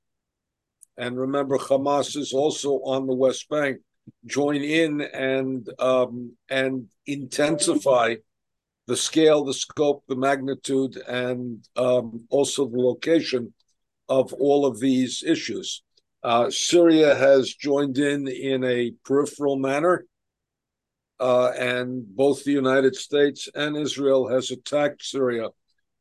And 0.98 1.18
remember, 1.18 1.58
Hamas 1.58 2.16
is 2.16 2.34
also 2.34 2.82
on 2.84 3.08
the 3.08 3.16
West 3.16 3.50
Bank. 3.50 3.80
Join 4.26 4.62
in 4.62 5.02
and 5.02 5.68
um, 5.80 6.34
and 6.50 6.88
intensify 7.06 8.16
the 8.88 8.98
scale, 8.98 9.46
the 9.46 9.54
scope, 9.54 10.04
the 10.08 10.16
magnitude, 10.16 10.98
and 11.08 11.66
um, 11.78 12.26
also 12.30 12.68
the 12.68 12.80
location 12.80 13.54
of 14.10 14.34
all 14.34 14.66
of 14.66 14.80
these 14.80 15.24
issues. 15.26 15.84
Uh, 16.22 16.50
Syria 16.50 17.16
has 17.16 17.54
joined 17.54 17.98
in 17.98 18.28
in 18.28 18.64
a 18.64 18.92
peripheral 19.06 19.58
manner, 19.58 20.06
uh, 21.20 21.52
and 21.58 22.06
both 22.16 22.44
the 22.44 22.52
United 22.52 22.96
States 22.96 23.48
and 23.56 23.78
Israel 23.78 24.28
has 24.28 24.52
attacked 24.52 25.04
Syria 25.04 25.50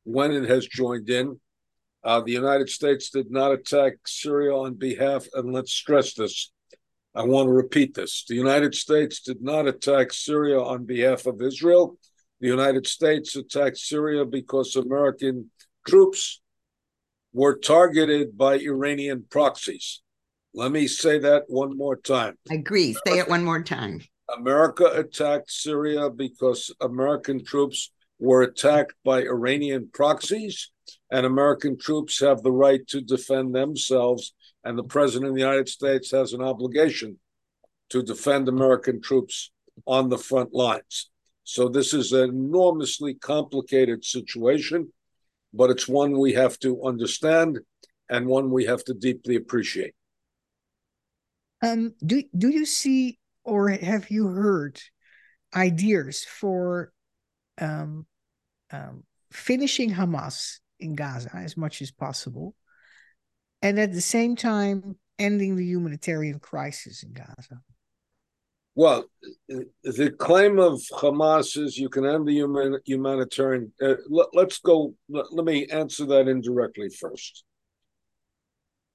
when 0.05 0.33
it 0.33 0.49
has 0.49 0.67
joined 0.67 1.09
in. 1.11 1.41
Uh, 2.05 2.21
the 2.21 2.33
United 2.33 2.69
States 2.69 3.11
did 3.11 3.31
not 3.31 3.53
attack 3.53 3.95
Syria 4.07 4.55
on 4.55 4.75
behalf, 4.75 5.27
and 5.35 5.53
let's 5.53 5.73
stress 5.73 6.15
this. 6.15 6.51
I 7.15 7.23
want 7.25 7.47
to 7.47 7.53
repeat 7.53 7.95
this. 7.95 8.25
The 8.29 8.35
United 8.35 8.75
States 8.75 9.21
did 9.21 9.43
not 9.43 9.69
attack 9.69 10.13
Syria 10.13 10.61
on 10.61 10.85
behalf 10.85 11.27
of 11.27 11.43
Israel. 11.43 11.99
The 12.41 12.49
United 12.49 12.87
States 12.87 13.37
attacked 13.37 13.79
Syria 13.79 14.25
because 14.25 14.75
American 14.75 15.51
troops 15.87 16.41
were 17.33 17.57
targeted 17.57 18.37
by 18.37 18.59
Iranian 18.59 19.25
proxies. 19.31 20.03
Let 20.55 20.73
me 20.73 20.87
say 20.87 21.19
that 21.19 21.45
one 21.49 21.77
more 21.77 21.97
time. 21.97 22.37
I 22.51 22.55
agree. 22.55 22.95
Say 23.07 23.19
it 23.19 23.29
one 23.29 23.45
more 23.45 23.63
time. 23.63 24.01
America 24.37 24.87
attacked 24.87 25.51
Syria 25.51 26.11
because 26.11 26.75
American 26.81 27.45
troops 27.45 27.91
were 28.19 28.43
attacked 28.43 28.95
by 29.05 29.23
Iranian 29.23 29.89
proxies, 29.93 30.71
and 31.13 31.25
American 31.25 31.79
troops 31.79 32.19
have 32.19 32.43
the 32.43 32.51
right 32.51 32.85
to 32.89 33.01
defend 33.01 33.55
themselves. 33.55 34.35
And 34.65 34.77
the 34.77 34.83
President 34.83 35.29
of 35.29 35.35
the 35.35 35.41
United 35.41 35.69
States 35.69 36.11
has 36.11 36.33
an 36.33 36.43
obligation 36.43 37.21
to 37.91 38.03
defend 38.03 38.49
American 38.49 39.01
troops 39.01 39.53
on 39.87 40.09
the 40.09 40.19
front 40.19 40.53
lines. 40.53 41.11
So 41.45 41.69
this 41.69 41.95
is 41.95 42.11
an 42.13 42.31
enormously 42.31 43.15
complicated 43.15 44.05
situation 44.05 44.91
but 45.53 45.71
it's 45.71 45.89
one 45.89 46.19
we 46.19 46.33
have 46.33 46.59
to 46.61 46.83
understand 46.85 47.61
and 48.09 48.27
one 48.27 48.51
we 48.51 48.65
have 48.65 48.85
to 48.85 48.95
deeply 48.95 49.37
appreciate. 49.37 49.95
Um, 51.63 51.95
do 52.05 52.23
do 52.37 52.49
you 52.49 52.67
see 52.67 53.19
or 53.45 53.69
have 53.69 54.11
you 54.11 54.27
heard 54.29 54.81
ideas 55.55 56.25
for 56.25 56.93
um, 57.61 58.07
um, 58.71 59.05
finishing 59.33 59.91
Hamas 59.91 60.59
in 60.83 60.95
Gaza 60.95 61.31
as 61.35 61.57
much 61.57 61.81
as 61.81 61.91
possible, 61.91 62.55
and 63.63 63.79
at 63.79 63.93
the 63.93 64.01
same 64.01 64.37
time 64.37 64.97
ending 65.19 65.57
the 65.57 65.65
humanitarian 65.65 66.39
crisis 66.39 67.03
in 67.03 67.13
Gaza? 67.13 67.61
Well, 68.75 69.05
the 69.85 70.15
claim 70.19 70.59
of 70.59 70.81
Hamas 70.93 71.63
is 71.63 71.77
you 71.77 71.91
can 71.91 72.07
end 72.07 72.27
the 72.27 72.33
human, 72.33 72.79
humanitarian. 72.87 73.73
Uh, 73.81 73.97
let, 74.09 74.47
us 74.47 74.59
go. 74.59 74.95
Let, 75.11 75.33
let 75.33 75.45
me 75.45 75.67
answer 75.67 76.07
that 76.07 76.27
indirectly 76.27 76.89
first. 76.89 77.45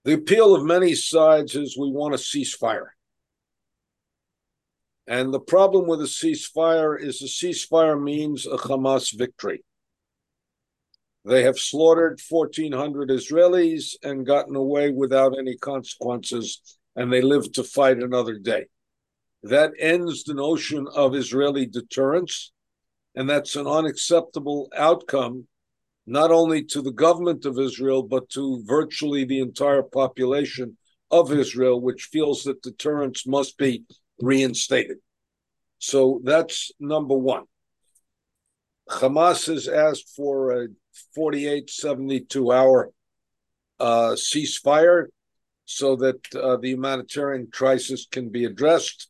The 0.04 0.14
appeal 0.14 0.56
of 0.56 0.66
many 0.66 0.96
sides 0.96 1.56
is 1.56 1.78
we 1.78 1.92
want 1.92 2.16
a 2.16 2.18
ceasefire. 2.18 2.88
And 5.06 5.34
the 5.34 5.40
problem 5.40 5.88
with 5.88 6.02
a 6.02 6.06
ceasefire 6.06 7.00
is 7.00 7.22
a 7.22 7.26
ceasefire 7.26 8.02
means 8.02 8.46
a 8.46 8.58
Hamas 8.58 9.16
victory. 9.16 9.64
They 11.28 11.44
have 11.44 11.60
slaughtered 11.60 12.22
1,400 12.30 13.10
Israelis 13.10 13.96
and 14.02 14.26
gotten 14.26 14.56
away 14.56 14.92
without 14.92 15.38
any 15.38 15.58
consequences, 15.58 16.62
and 16.96 17.12
they 17.12 17.22
live 17.22 17.52
to 17.54 17.66
fight 17.66 17.98
another 17.98 18.40
day. 18.40 18.68
That 19.44 19.74
ends 19.78 20.24
the 20.24 20.34
notion 20.34 20.88
of 20.96 21.16
Israeli 21.16 21.66
deterrence, 21.66 22.54
and 23.14 23.30
that's 23.30 23.58
an 23.58 23.68
unacceptable 23.68 24.70
outcome, 24.74 25.48
not 26.06 26.32
only 26.32 26.64
to 26.64 26.82
the 26.82 26.94
government 26.94 27.46
of 27.46 27.60
Israel, 27.60 28.04
but 28.04 28.30
to 28.30 28.64
virtually 28.66 29.26
the 29.26 29.42
entire 29.42 29.84
population 29.84 30.78
of 31.12 31.34
Israel, 31.34 31.82
which 31.82 32.04
feels 32.04 32.44
that 32.44 32.62
deterrence 32.62 33.28
must 33.28 33.58
be 33.58 33.84
reinstated. 34.22 35.00
So 35.80 36.22
that's 36.24 36.72
number 36.80 37.16
one. 37.16 37.44
Hamas 38.90 39.48
has 39.48 39.68
asked 39.68 40.14
for 40.16 40.52
a 40.52 40.68
48, 41.16 41.70
72 41.70 42.52
hour 42.52 42.92
uh, 43.80 44.12
ceasefire 44.16 45.06
so 45.66 45.96
that 45.98 46.36
uh, 46.36 46.58
the 46.58 46.70
humanitarian 46.70 47.48
crisis 47.52 48.08
can 48.10 48.30
be 48.30 48.46
addressed. 48.46 49.10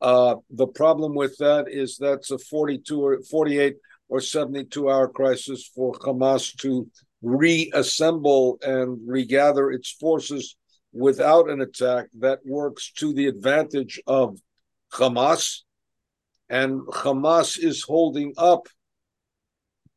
Uh, 0.00 0.36
the 0.50 0.66
problem 0.66 1.14
with 1.14 1.36
that 1.38 1.66
is 1.68 1.96
that's 1.96 2.30
a 2.30 2.38
42 2.38 3.00
or 3.00 3.22
48 3.22 3.76
or 4.08 4.20
72 4.20 4.90
hour 4.90 5.08
crisis 5.08 5.70
for 5.74 5.94
Hamas 5.94 6.54
to 6.58 6.88
reassemble 7.22 8.58
and 8.62 8.98
regather 9.06 9.70
its 9.70 9.92
forces 9.92 10.56
without 10.92 11.48
an 11.48 11.60
attack 11.60 12.06
that 12.18 12.40
works 12.44 12.92
to 12.92 13.14
the 13.14 13.26
advantage 13.26 14.00
of 14.06 14.38
Hamas. 14.92 15.60
And 16.48 16.82
Hamas 16.82 17.58
is 17.58 17.82
holding 17.82 18.34
up 18.36 18.68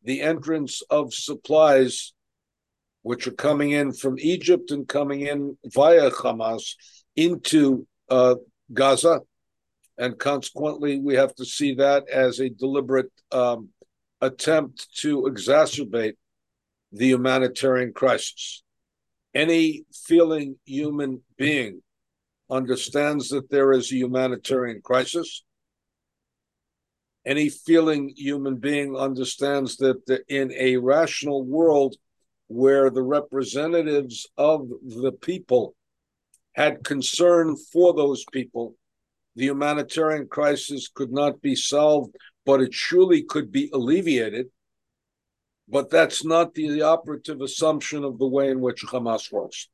the 0.03 0.21
entrance 0.21 0.81
of 0.89 1.13
supplies 1.13 2.13
which 3.01 3.27
are 3.27 3.31
coming 3.31 3.71
in 3.71 3.93
from 3.93 4.17
Egypt 4.19 4.71
and 4.71 4.87
coming 4.87 5.21
in 5.21 5.57
via 5.65 6.11
Hamas 6.11 6.75
into 7.15 7.87
uh, 8.09 8.35
Gaza 8.73 9.21
and 9.97 10.17
consequently, 10.17 10.99
we 10.99 11.15
have 11.15 11.33
to 11.35 11.45
see 11.45 11.73
that 11.75 12.07
as 12.07 12.39
a 12.39 12.49
deliberate 12.49 13.11
um, 13.31 13.69
attempt 14.21 14.87
to 14.97 15.23
exacerbate 15.23 16.13
the 16.91 17.07
humanitarian 17.07 17.93
crisis. 17.93 18.63
Any 19.33 19.85
feeling 20.05 20.57
human 20.65 21.21
being 21.37 21.81
understands 22.49 23.29
that 23.29 23.49
there 23.49 23.71
is 23.71 23.91
a 23.91 23.95
humanitarian 23.95 24.81
crisis. 24.83 25.43
Any 27.27 27.49
feeling 27.49 28.13
human 28.15 28.55
being 28.55 28.95
understands 28.95 29.75
that 29.77 30.23
in 30.29 30.53
a 30.53 30.77
rational 30.77 31.43
world 31.43 31.97
where 32.47 32.89
the 32.89 33.01
representatives 33.01 34.25
of 34.37 34.69
the 34.69 35.11
people 35.11 35.75
had 36.53 36.85
concern 36.85 37.57
for 37.73 37.93
those 37.93 38.23
people, 38.31 38.75
the 39.35 39.43
humanitarian 39.43 40.29
crisis 40.29 40.87
could 40.87 41.11
not 41.11 41.41
be 41.41 41.53
solved, 41.53 42.15
but 42.45 42.61
it 42.61 42.73
surely 42.73 43.23
could 43.23 43.51
be 43.51 43.69
alleviated. 43.73 44.47
But 45.67 45.89
that's 45.89 46.23
not 46.23 46.53
the, 46.53 46.69
the 46.69 46.83
operative 46.83 47.41
assumption 47.41 48.05
of 48.05 48.19
the 48.19 48.27
way 48.27 48.51
in 48.51 48.61
which 48.61 48.85
Hamas 48.85 49.33
works. 49.33 49.67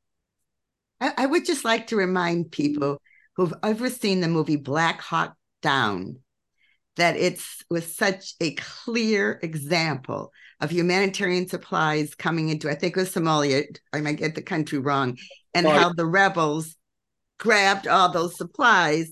I, 1.00 1.12
I 1.18 1.26
would 1.26 1.46
just 1.46 1.64
like 1.64 1.86
to 1.86 1.96
remind 1.96 2.50
people 2.50 3.00
who've 3.36 3.54
ever 3.62 3.90
seen 3.90 4.20
the 4.20 4.26
movie 4.26 4.56
Black 4.56 5.00
Hawk 5.00 5.36
Down 5.62 6.18
that 6.96 7.16
it 7.16 7.40
was 7.70 7.94
such 7.94 8.34
a 8.40 8.54
clear 8.54 9.40
example 9.42 10.32
of 10.60 10.70
humanitarian 10.70 11.48
supplies 11.48 12.14
coming 12.14 12.48
into, 12.48 12.70
I 12.70 12.74
think 12.74 12.96
it 12.96 13.00
was 13.00 13.12
Somalia, 13.12 13.64
I 13.92 14.00
might 14.00 14.16
get 14.16 14.34
the 14.34 14.42
country 14.42 14.78
wrong, 14.78 15.18
and 15.52 15.66
how 15.66 15.92
the 15.92 16.06
rebels 16.06 16.76
grabbed 17.38 17.88
all 17.88 18.10
those 18.10 18.36
supplies 18.36 19.10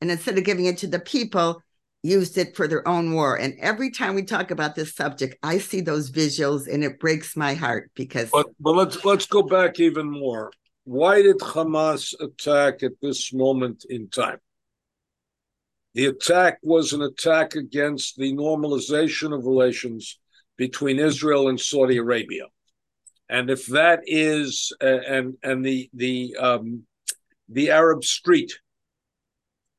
and 0.00 0.10
instead 0.10 0.38
of 0.38 0.44
giving 0.44 0.64
it 0.64 0.78
to 0.78 0.86
the 0.86 0.98
people, 0.98 1.62
used 2.02 2.38
it 2.38 2.56
for 2.56 2.66
their 2.66 2.86
own 2.88 3.12
war. 3.12 3.36
And 3.36 3.54
every 3.60 3.90
time 3.90 4.14
we 4.14 4.22
talk 4.22 4.50
about 4.50 4.74
this 4.74 4.94
subject, 4.94 5.36
I 5.42 5.58
see 5.58 5.82
those 5.82 6.10
visuals 6.10 6.66
and 6.72 6.82
it 6.82 6.98
breaks 6.98 7.36
my 7.36 7.54
heart 7.54 7.90
because 7.94 8.30
but, 8.30 8.46
but 8.58 8.72
let's 8.72 9.04
let's 9.04 9.26
go 9.26 9.42
back 9.42 9.78
even 9.80 10.10
more. 10.10 10.50
Why 10.84 11.20
did 11.22 11.38
Hamas 11.38 12.14
attack 12.20 12.82
at 12.82 12.92
this 13.02 13.32
moment 13.32 13.84
in 13.90 14.08
time? 14.08 14.38
The 15.94 16.06
attack 16.06 16.58
was 16.62 16.92
an 16.92 17.02
attack 17.02 17.54
against 17.54 18.16
the 18.16 18.32
normalization 18.32 19.36
of 19.36 19.44
relations 19.44 20.18
between 20.56 20.98
Israel 20.98 21.48
and 21.48 21.60
Saudi 21.60 21.96
Arabia. 21.96 22.44
And 23.28 23.50
if 23.50 23.66
that 23.66 24.00
is 24.06 24.72
and 24.80 25.34
and 25.42 25.64
the 25.64 25.88
the 25.94 26.36
um, 26.36 26.84
the 27.48 27.70
Arab 27.70 28.04
street 28.04 28.52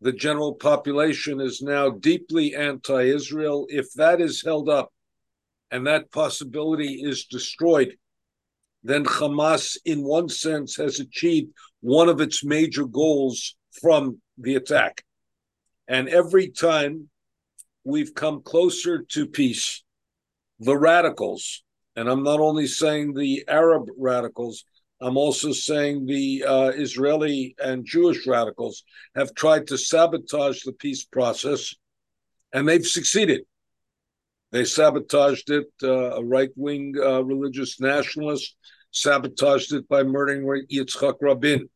the 0.02 0.12
general 0.12 0.56
population 0.56 1.39
is 1.39 1.62
now 1.62 1.91
deeply 1.91 2.56
anti 2.56 3.04
Israel. 3.04 3.67
If 3.69 3.93
that 3.93 4.19
is 4.19 4.43
held 4.43 4.67
up 4.67 4.91
and 5.69 5.86
that 5.86 6.12
possibility 6.12 7.04
is 7.04 7.26
destroyed, 7.26 7.95
then 8.84 9.06
Hamas, 9.06 9.78
in 9.86 10.04
one 10.04 10.28
sense, 10.28 10.76
has 10.78 11.00
achieved 11.00 11.54
one 11.82 12.10
of 12.10 12.19
its 12.19 12.43
major 12.43 12.86
goals 12.86 13.56
from 13.80 14.19
the 14.39 14.56
attack. 14.56 15.04
And 15.91 16.08
every 16.08 16.47
time 16.47 17.10
we've 17.84 18.15
come 18.15 18.41
closer 18.43 19.04
to 19.10 19.27
peace, 19.27 19.84
the 20.58 20.77
radicals, 20.77 21.63
and 21.97 22.08
I'm 22.08 22.23
not 22.23 22.39
only 22.39 22.65
saying 22.65 23.13
the 23.13 23.43
Arab 23.49 23.89
radicals, 23.97 24.63
I'm 25.01 25.17
also 25.17 25.51
saying 25.51 26.06
the 26.06 26.45
uh, 26.47 26.69
Israeli 26.69 27.58
and 27.62 27.86
Jewish 27.86 28.25
radicals 28.25 28.86
have 29.15 29.36
tried 29.36 29.67
to 29.67 29.77
sabotage 29.77 30.62
the 30.62 30.71
peace 30.71 31.04
process, 31.04 31.75
and 32.54 32.65
they've 32.65 32.88
succeeded. 32.88 33.41
They 34.54 34.63
sabotaged 34.63 35.49
it. 35.49 35.67
Uh, 35.84 36.12
a 36.12 36.23
right 36.23 36.51
wing 36.56 36.93
uh, 37.04 37.21
religious 37.21 37.82
nationalist 37.82 38.56
sabotaged 38.91 39.73
it 39.73 39.89
by 39.89 40.04
murdering 40.04 40.45
Yitzhak 40.71 41.15
Rabin, 41.19 41.67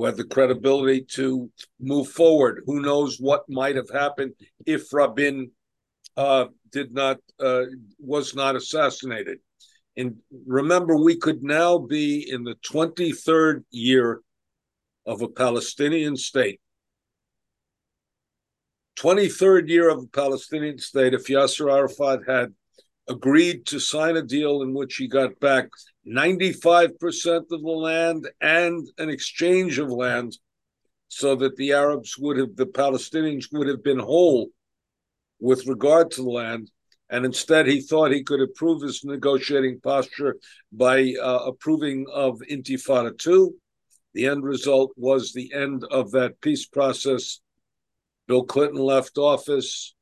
who 0.00 0.06
had 0.06 0.16
the 0.16 0.24
credibility 0.24 1.02
to 1.02 1.50
move 1.78 2.08
forward. 2.08 2.62
Who 2.64 2.80
knows 2.80 3.18
what 3.20 3.46
might 3.50 3.76
have 3.76 3.90
happened 3.90 4.32
if 4.64 4.90
Rabin 4.94 5.50
uh, 6.16 6.46
did 6.72 6.94
not 6.94 7.18
uh, 7.38 7.64
was 7.98 8.34
not 8.34 8.56
assassinated. 8.56 9.40
And 9.98 10.16
remember, 10.46 10.96
we 10.96 11.18
could 11.18 11.42
now 11.42 11.76
be 11.76 12.26
in 12.30 12.44
the 12.44 12.54
23rd 12.72 13.64
year 13.72 14.22
of 15.04 15.20
a 15.20 15.28
Palestinian 15.28 16.16
state. 16.16 16.62
23rd 18.98 19.68
year 19.68 19.90
of 19.90 20.04
a 20.04 20.06
Palestinian 20.06 20.78
state, 20.78 21.12
if 21.12 21.26
Yasser 21.26 21.70
Arafat 21.70 22.20
had 22.26 22.54
agreed 23.10 23.66
to 23.66 23.80
sign 23.80 24.16
a 24.16 24.22
deal 24.22 24.62
in 24.62 24.72
which 24.72 24.94
he 24.96 25.08
got 25.08 25.38
back 25.40 25.66
95% 26.06 26.92
of 27.36 27.48
the 27.48 27.56
land 27.56 28.28
and 28.40 28.88
an 28.98 29.10
exchange 29.10 29.78
of 29.78 29.90
land 29.90 30.38
so 31.08 31.34
that 31.34 31.56
the 31.56 31.72
Arabs 31.72 32.16
would 32.18 32.38
have, 32.38 32.54
the 32.54 32.66
Palestinians 32.66 33.46
would 33.52 33.66
have 33.66 33.82
been 33.82 33.98
whole 33.98 34.48
with 35.40 35.66
regard 35.66 36.12
to 36.12 36.22
the 36.22 36.30
land. 36.30 36.70
And 37.10 37.26
instead, 37.26 37.66
he 37.66 37.80
thought 37.80 38.12
he 38.12 38.22
could 38.22 38.40
improve 38.40 38.82
his 38.82 39.04
negotiating 39.04 39.80
posture 39.80 40.36
by 40.72 41.14
uh, 41.20 41.40
approving 41.46 42.06
of 42.12 42.40
Intifada 42.48 43.18
2. 43.18 43.52
The 44.14 44.26
end 44.26 44.44
result 44.44 44.92
was 44.96 45.32
the 45.32 45.52
end 45.52 45.84
of 45.90 46.12
that 46.12 46.40
peace 46.40 46.66
process. 46.66 47.40
Bill 48.28 48.44
Clinton 48.44 48.80
left 48.80 49.18
office. 49.18 49.96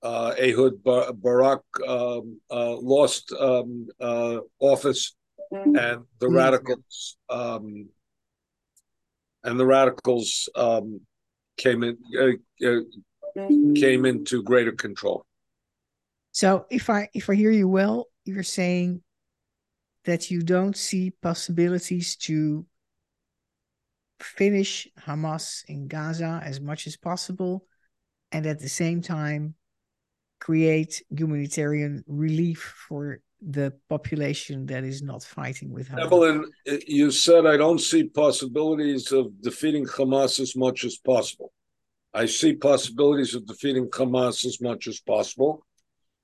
Uh, 0.00 0.32
Ehud 0.38 0.82
Bar- 0.84 1.12
Barak 1.12 1.62
um, 1.86 2.40
uh, 2.50 2.76
lost 2.76 3.32
um, 3.32 3.88
uh, 4.00 4.38
office, 4.60 5.16
and 5.50 5.74
the 5.74 6.26
mm-hmm. 6.26 6.36
radicals 6.36 7.16
um, 7.28 7.88
and 9.44 9.58
the 9.58 9.66
radicals 9.66 10.48
um, 10.54 11.00
came 11.56 11.82
in 11.82 11.98
uh, 12.16 12.66
uh, 12.66 13.48
came 13.74 14.04
into 14.04 14.42
greater 14.42 14.72
control. 14.72 15.24
So, 16.32 16.66
if 16.70 16.90
I 16.90 17.08
if 17.14 17.28
I 17.28 17.34
hear 17.34 17.50
you 17.50 17.68
well, 17.68 18.06
you're 18.24 18.42
saying 18.42 19.02
that 20.04 20.30
you 20.30 20.42
don't 20.42 20.76
see 20.76 21.10
possibilities 21.10 22.16
to 22.16 22.66
finish 24.20 24.88
Hamas 25.06 25.64
in 25.66 25.88
Gaza 25.88 26.40
as 26.44 26.60
much 26.60 26.86
as 26.86 26.96
possible, 26.96 27.66
and 28.32 28.46
at 28.46 28.60
the 28.60 28.68
same 28.68 29.02
time 29.02 29.54
create 30.40 31.02
humanitarian 31.10 32.04
relief 32.06 32.74
for 32.88 33.20
the 33.40 33.72
population 33.88 34.66
that 34.66 34.84
is 34.84 35.02
not 35.02 35.22
fighting 35.22 35.72
with 35.72 35.88
Hamas. 35.88 36.06
Evelyn, 36.06 36.50
you 36.86 37.10
said 37.10 37.46
I 37.46 37.56
don't 37.56 37.80
see 37.80 38.04
possibilities 38.04 39.12
of 39.12 39.40
defeating 39.40 39.86
Hamas 39.86 40.40
as 40.40 40.56
much 40.56 40.84
as 40.84 40.96
possible. 40.98 41.52
I 42.12 42.26
see 42.26 42.54
possibilities 42.54 43.34
of 43.34 43.46
defeating 43.46 43.88
Hamas 43.88 44.44
as 44.44 44.60
much 44.60 44.88
as 44.88 45.00
possible. 45.00 45.64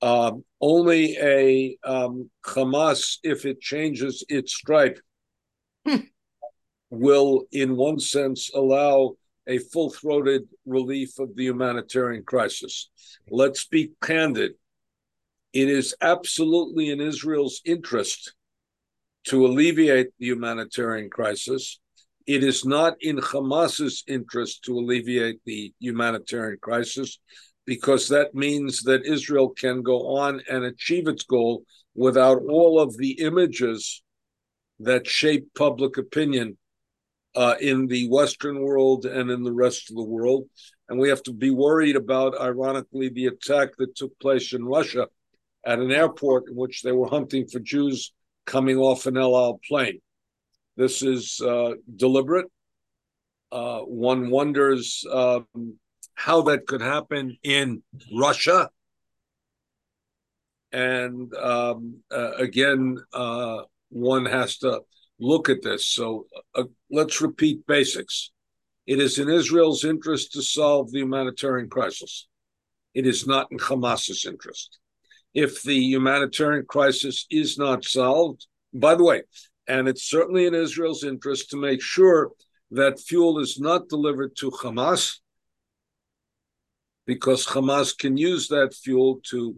Um, 0.03 0.45
only 0.61 1.17
a 1.19 1.77
um, 1.85 2.31
Hamas, 2.45 3.19
if 3.23 3.47
it 3.47 3.61
changes 3.61 4.25
its 4.29 4.53
stripe, 4.53 4.99
hmm. 5.87 5.99
will, 6.91 7.45
in 7.53 7.77
one 7.77 8.01
sense, 8.01 8.51
allow 8.55 9.15
a 9.47 9.59
full 9.59 9.91
throated 9.91 10.49
relief 10.65 11.19
of 11.19 11.35
the 11.37 11.45
humanitarian 11.45 12.23
crisis. 12.25 12.91
Let's 13.31 13.67
be 13.67 13.93
candid. 14.03 14.53
It 15.53 15.69
is 15.69 15.95
absolutely 16.01 16.91
in 16.91 17.01
Israel's 17.01 17.61
interest 17.65 18.35
to 19.29 19.47
alleviate 19.47 20.09
the 20.19 20.27
humanitarian 20.27 21.11
crisis. 21.11 21.81
It 22.27 22.43
is 22.43 22.65
not 22.65 22.95
in 23.01 23.19
Hamas's 23.19 24.03
interest 24.07 24.65
to 24.65 24.79
alleviate 24.79 25.41
the 25.45 25.73
humanitarian 25.79 26.59
crisis 26.61 27.19
because 27.67 28.09
that 28.09 28.35
means 28.35 28.83
that 28.83 29.07
Israel 29.07 29.51
can 29.51 29.83
go 29.83 30.17
on 30.17 30.43
and 30.51 30.65
achieve 30.65 31.09
its 31.09 31.25
goal 31.25 31.65
without 31.95 32.43
all 32.49 32.81
of 32.81 32.97
the 32.97 33.13
images 33.21 34.03
that 34.81 35.07
shape 35.07 35.49
public 35.55 35.97
opinion 35.97 36.57
uh, 37.35 37.55
in 37.61 37.87
the 37.87 38.09
Western 38.09 38.61
world 38.61 39.07
and 39.07 39.31
in 39.31 39.43
the 39.43 39.53
rest 39.53 39.91
of 39.91 39.97
the 39.97 40.05
world. 40.05 40.49
And 40.89 40.99
we 40.99 41.09
have 41.09 41.23
to 41.25 41.33
be 41.33 41.51
worried 41.51 41.97
about, 41.97 42.41
ironically, 42.41 43.09
the 43.09 43.27
attack 43.27 43.71
that 43.79 43.97
took 43.97 44.19
place 44.21 44.53
in 44.53 44.65
Russia 44.65 45.09
at 45.65 45.79
an 45.79 45.91
airport 45.91 46.49
in 46.49 46.55
which 46.55 46.83
they 46.83 46.93
were 46.93 47.09
hunting 47.09 47.47
for 47.47 47.59
Jews 47.59 48.13
coming 48.45 48.77
off 48.77 49.07
an 49.07 49.17
El 49.17 49.37
Al 49.37 49.61
plane. 49.67 50.01
This 50.77 51.03
is 51.03 51.41
uh, 51.41 51.73
deliberate. 51.97 52.47
Uh, 53.51 53.81
one 53.81 54.31
wonders 54.31 55.05
um, 55.11 55.47
how 56.15 56.43
that 56.43 56.67
could 56.67 56.83
happen 56.83 57.39
in 57.43 57.83
Russia. 58.13 58.69
And 60.73 61.33
um, 61.35 61.99
uh, 62.11 62.33
again, 62.33 62.99
uh, 63.13 63.63
one 63.91 64.27
has 64.27 64.59
to 64.59 64.81
look 65.25 65.49
at 65.49 65.63
this. 65.63 65.89
So 65.89 66.27
uh, 66.55 66.65
let's 66.91 67.21
repeat 67.21 67.67
basics. 67.67 68.31
It 68.87 68.99
is 69.01 69.19
in 69.19 69.29
Israel's 69.31 69.85
interest 69.85 70.33
to 70.33 70.43
solve 70.43 70.91
the 70.91 70.99
humanitarian 71.01 71.71
crisis. 71.71 72.29
It 72.93 73.07
is 73.07 73.27
not 73.27 73.49
in 73.51 73.59
Hamas's 73.59 74.25
interest. 74.27 74.79
If 75.33 75.63
the 75.63 75.75
humanitarian 75.75 76.67
crisis 76.69 77.27
is 77.31 77.59
not 77.59 77.85
solved, 77.85 78.47
by 78.73 78.95
the 78.95 79.05
way, 79.05 79.23
and 79.67 79.89
it's 79.89 80.05
certainly 80.05 80.47
in 80.47 80.55
Israel's 80.55 81.03
interest 81.03 81.51
to 81.51 81.57
make 81.57 81.83
sure 81.83 82.31
that 82.71 83.01
fuel 83.01 83.39
is 83.39 83.59
not 83.59 83.89
delivered 83.89 84.37
to 84.37 84.51
Hamas, 84.51 85.19
because 87.07 87.47
Hamas 87.47 87.97
can 87.97 88.17
use 88.17 88.49
that 88.49 88.75
fuel 88.75 89.21
to, 89.31 89.57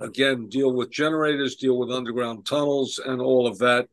again, 0.00 0.48
deal 0.48 0.72
with 0.72 0.90
generators, 0.90 1.56
deal 1.56 1.78
with 1.78 1.90
underground 1.90 2.46
tunnels, 2.46 3.00
and 3.04 3.20
all 3.20 3.46
of 3.46 3.58
that. 3.58 3.88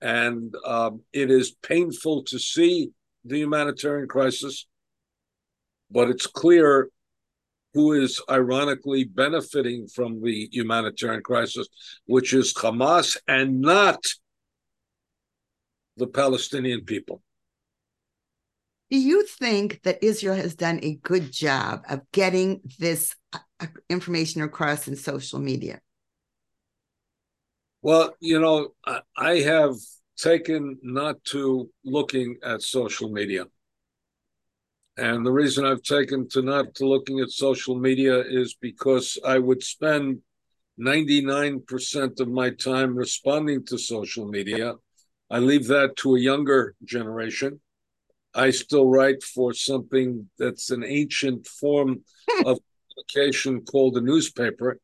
And 0.00 0.54
um, 0.64 1.02
it 1.12 1.30
is 1.30 1.50
painful 1.62 2.24
to 2.24 2.38
see 2.38 2.90
the 3.24 3.38
humanitarian 3.38 4.08
crisis, 4.08 4.66
but 5.90 6.08
it's 6.08 6.26
clear 6.26 6.88
who 7.74 7.92
is 7.92 8.22
ironically 8.30 9.04
benefiting 9.04 9.86
from 9.88 10.22
the 10.22 10.48
humanitarian 10.52 11.22
crisis, 11.22 11.68
which 12.06 12.32
is 12.32 12.54
Hamas 12.54 13.16
and 13.26 13.60
not 13.60 14.02
the 15.96 16.06
Palestinian 16.06 16.84
people. 16.84 17.22
Do 18.90 18.98
you 18.98 19.26
think 19.26 19.82
that 19.82 20.02
Israel 20.02 20.34
has 20.34 20.54
done 20.54 20.80
a 20.82 20.94
good 20.94 21.30
job 21.30 21.82
of 21.90 22.00
getting 22.12 22.62
this 22.78 23.14
uh, 23.34 23.66
information 23.90 24.40
across 24.42 24.88
in 24.88 24.96
social 24.96 25.38
media? 25.38 25.80
Well, 27.80 28.14
you 28.20 28.40
know, 28.40 28.74
I 29.16 29.36
have 29.38 29.74
taken 30.16 30.78
not 30.82 31.22
to 31.26 31.70
looking 31.84 32.36
at 32.42 32.62
social 32.62 33.08
media. 33.08 33.46
And 34.96 35.24
the 35.24 35.30
reason 35.30 35.64
I've 35.64 35.82
taken 35.82 36.28
to 36.30 36.42
not 36.42 36.74
to 36.76 36.86
looking 36.86 37.20
at 37.20 37.30
social 37.30 37.78
media 37.78 38.20
is 38.20 38.56
because 38.60 39.16
I 39.24 39.38
would 39.38 39.62
spend 39.62 40.18
99% 40.80 42.20
of 42.20 42.28
my 42.28 42.50
time 42.50 42.96
responding 42.96 43.64
to 43.66 43.78
social 43.78 44.26
media. 44.26 44.74
I 45.30 45.38
leave 45.38 45.68
that 45.68 45.94
to 45.98 46.16
a 46.16 46.20
younger 46.20 46.74
generation. 46.84 47.60
I 48.34 48.50
still 48.50 48.88
write 48.88 49.22
for 49.22 49.52
something 49.52 50.28
that's 50.36 50.70
an 50.70 50.84
ancient 50.84 51.46
form 51.46 52.02
of 52.44 52.58
communication 52.90 53.64
called 53.64 53.96
a 53.96 54.00
newspaper 54.00 54.80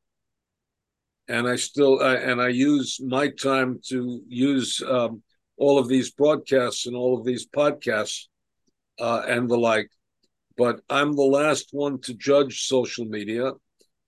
and 1.28 1.48
I 1.48 1.56
still 1.56 2.00
uh, 2.00 2.16
and 2.16 2.40
I 2.40 2.48
use 2.48 3.00
my 3.00 3.28
time 3.28 3.80
to 3.88 4.22
use 4.28 4.82
um, 4.82 5.22
all 5.56 5.78
of 5.78 5.88
these 5.88 6.10
broadcasts 6.10 6.86
and 6.86 6.96
all 6.96 7.18
of 7.18 7.24
these 7.24 7.46
podcasts 7.46 8.26
uh, 8.98 9.22
and 9.26 9.48
the 9.48 9.56
like. 9.56 9.90
But 10.56 10.80
I'm 10.88 11.14
the 11.14 11.22
last 11.22 11.68
one 11.72 12.00
to 12.02 12.14
judge 12.14 12.66
social 12.66 13.04
media, 13.06 13.52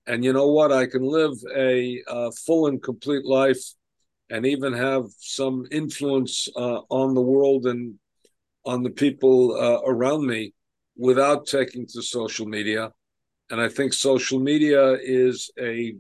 and 0.07 0.25
you 0.25 0.33
know 0.33 0.49
what? 0.49 0.73
I 0.73 0.87
can 0.87 1.03
live 1.03 1.37
a 1.55 2.03
uh, 2.07 2.31
full 2.45 2.67
and 2.69 2.83
complete 2.83 3.25
life 3.25 3.63
and 4.31 4.45
even 4.45 4.73
have 4.73 5.05
some 5.19 5.67
influence 5.71 6.49
uh, 6.57 6.81
on 6.91 7.15
the 7.15 7.21
world 7.21 7.67
and 7.67 7.95
on 8.65 8.83
the 8.83 8.91
people 8.91 9.55
uh, 9.55 9.81
around 9.87 10.27
me 10.27 10.53
without 10.97 11.47
taking 11.47 11.87
to 11.87 12.03
social 12.03 12.47
media. 12.47 12.91
And 13.51 13.61
I 13.61 13.69
think 13.69 13.93
social 13.93 14.41
media 14.41 14.95
is 14.95 15.51
a 15.61 15.95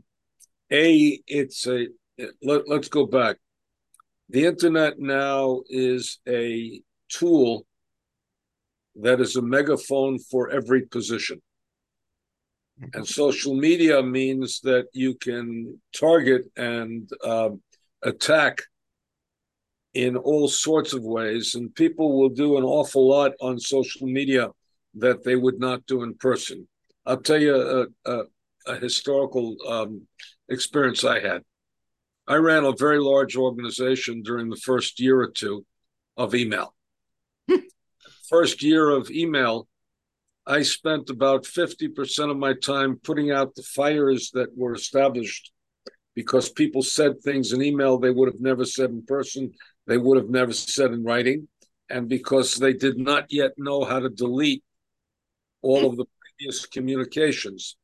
a 0.73 1.21
it's 1.27 1.67
a 1.67 1.89
let, 2.43 2.69
let's 2.69 2.89
go 2.89 3.07
back. 3.07 3.37
The 4.29 4.45
internet 4.45 4.99
now 4.99 5.63
is 5.69 6.19
a 6.29 6.81
tool 7.09 7.67
that 8.97 9.21
is 9.21 9.37
a 9.37 9.43
megaphone 9.43 10.19
for 10.19 10.51
every 10.51 10.83
position. 10.83 11.41
And 12.81 12.93
mm-hmm. 12.93 13.05
social 13.05 13.55
media 13.55 14.03
means 14.03 14.61
that 14.61 14.87
you 14.93 15.15
can 15.15 15.81
target 15.99 16.43
and 16.57 17.09
um, 17.25 17.63
attack 18.03 18.63
in 19.95 20.17
all 20.17 20.49
sorts 20.49 20.93
of 20.93 21.03
ways. 21.03 21.55
And 21.55 21.75
people 21.75 22.19
will 22.19 22.29
do 22.29 22.59
an 22.59 22.65
awful 22.65 23.09
lot 23.09 23.33
on 23.41 23.59
social 23.59 24.07
media 24.07 24.51
that 24.95 25.25
they 25.25 25.37
would 25.37 25.59
not 25.59 25.87
do 25.87 26.03
in 26.03 26.15
person. 26.15 26.69
I'll 27.07 27.21
tell 27.21 27.41
you 27.41 27.55
a, 27.55 28.11
a, 28.11 28.25
a 28.67 28.77
historical 28.77 29.57
um, 29.69 30.03
experience 30.49 31.05
I 31.05 31.21
had. 31.21 31.43
I 32.29 32.37
ran 32.37 32.65
a 32.65 32.73
very 32.73 32.99
large 32.99 33.37
organization 33.37 34.23
during 34.23 34.49
the 34.49 34.57
first 34.57 34.99
year 34.99 35.21
or 35.21 35.31
two 35.31 35.65
of 36.17 36.35
email. 36.35 36.75
first 38.29 38.63
year 38.63 38.91
of 38.91 39.11
email, 39.11 39.69
I 40.47 40.63
spent 40.63 41.11
about 41.11 41.45
50% 41.45 42.31
of 42.31 42.37
my 42.37 42.55
time 42.55 43.01
putting 43.03 43.31
out 43.31 43.55
the 43.55 43.63
fires 43.63 44.31
that 44.35 44.57
were 44.57 44.75
established 44.75 45.53
because 46.15 46.49
people 46.51 46.83
said 46.83 47.21
things 47.21 47.53
in 47.53 47.63
email 47.63 47.99
they 47.99 48.11
would 48.11 48.29
have 48.29 48.41
never 48.41 48.65
said 48.65 48.91
in 48.91 49.05
person, 49.05 49.53
they 49.87 49.99
would 49.99 50.17
have 50.17 50.31
never 50.31 50.53
said 50.53 50.93
in 50.93 51.05
writing, 51.05 51.47
and 51.91 52.09
because 52.09 52.57
they 52.57 52.73
did 52.73 52.99
not 52.99 53.27
yet 53.31 53.53
know 53.57 53.85
how 53.85 54.01
to 54.01 54.09
delete 54.09 54.65
all 55.63 55.87
of 55.87 55.97
the 55.97 56.07
previous 56.39 56.67
communications. 56.67 57.77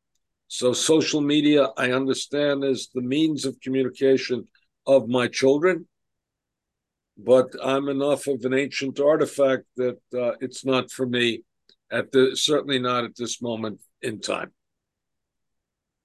So, 0.54 0.74
social 0.74 1.22
media, 1.22 1.68
I 1.78 1.92
understand, 1.92 2.62
is 2.62 2.90
the 2.94 3.00
means 3.00 3.46
of 3.46 3.58
communication 3.62 4.46
of 4.86 5.08
my 5.08 5.26
children, 5.26 5.88
but 7.16 7.46
I'm 7.64 7.88
enough 7.88 8.26
of 8.26 8.44
an 8.44 8.52
ancient 8.52 9.00
artifact 9.00 9.64
that 9.78 9.98
uh, 10.14 10.32
it's 10.42 10.62
not 10.62 10.90
for 10.90 11.06
me 11.06 11.42
at 11.90 12.12
the 12.12 12.36
certainly 12.36 12.78
not 12.78 13.04
at 13.04 13.16
this 13.16 13.40
moment 13.40 13.80
in 14.02 14.20
time. 14.20 14.52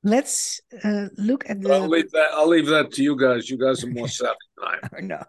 Let's 0.01 0.61
uh, 0.81 1.07
look 1.17 1.43
at 1.49 1.59
the. 1.59 1.73
I'll 1.73 1.89
leave 1.89 2.11
that. 2.11 2.29
I'll 2.31 2.47
leave 2.47 2.67
that 2.67 2.93
to 2.93 3.03
you 3.03 3.17
guys. 3.17 3.49
You 3.49 3.57
guys 3.57 3.83
are 3.83 3.87
more 3.87 4.07
savvy 4.19 4.37
than 4.55 4.65
I 4.65 4.97
am. 4.97 5.07
no, 5.07 5.23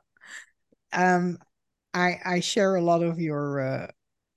um, 0.92 1.38
I 1.92 2.20
I 2.24 2.38
share 2.38 2.76
a 2.76 2.82
lot 2.82 3.02
of 3.02 3.18
your 3.18 3.60
uh, 3.60 3.86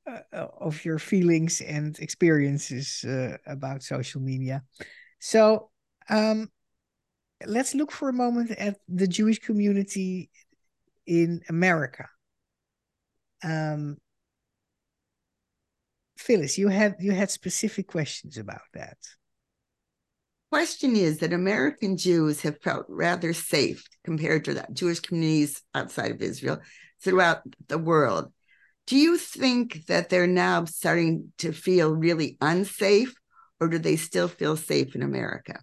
uh, 0.08 0.48
of 0.60 0.84
your 0.84 1.00
feelings 1.00 1.62
and 1.62 1.98
experiences 2.00 3.04
uh, 3.04 3.38
about 3.46 3.84
social 3.84 4.22
media. 4.22 4.64
So, 5.20 5.70
um, 6.10 6.50
let's 7.46 7.76
look 7.76 7.92
for 7.92 8.10
a 8.10 8.14
moment 8.14 8.52
at 8.52 8.78
the 8.88 9.08
Jewish 9.08 9.40
community 9.40 10.30
in 11.06 11.42
America. 11.50 12.08
Um, 13.44 13.98
Phyllis, 16.18 16.58
you 16.58 16.68
had 16.68 16.96
you 17.00 17.12
had 17.12 17.32
specific 17.32 17.88
questions 17.88 18.38
about 18.38 18.62
that. 18.74 18.98
Question 20.52 20.96
is 20.96 21.20
that 21.20 21.34
American 21.34 21.98
Jews 21.98 22.42
have 22.42 22.62
felt 22.62 22.86
rather 22.90 23.34
safe 23.34 23.88
compared 24.04 24.46
to 24.46 24.54
the 24.54 24.68
Jewish 24.74 25.00
communities 25.00 25.62
outside 25.74 26.12
of 26.12 26.22
Israel 26.22 26.60
throughout 27.02 27.42
the 27.68 27.78
world. 27.78 28.32
Do 28.88 28.98
you 28.98 29.18
think 29.18 29.86
that 29.88 30.10
they're 30.10 30.28
now 30.28 30.66
starting 30.66 31.32
to 31.38 31.52
feel 31.52 31.92
really 31.92 32.38
unsafe, 32.42 33.14
or 33.60 33.68
do 33.68 33.80
they 33.80 33.96
still 33.96 34.28
feel 34.28 34.58
safe 34.58 34.96
in 34.96 35.02
America? 35.02 35.60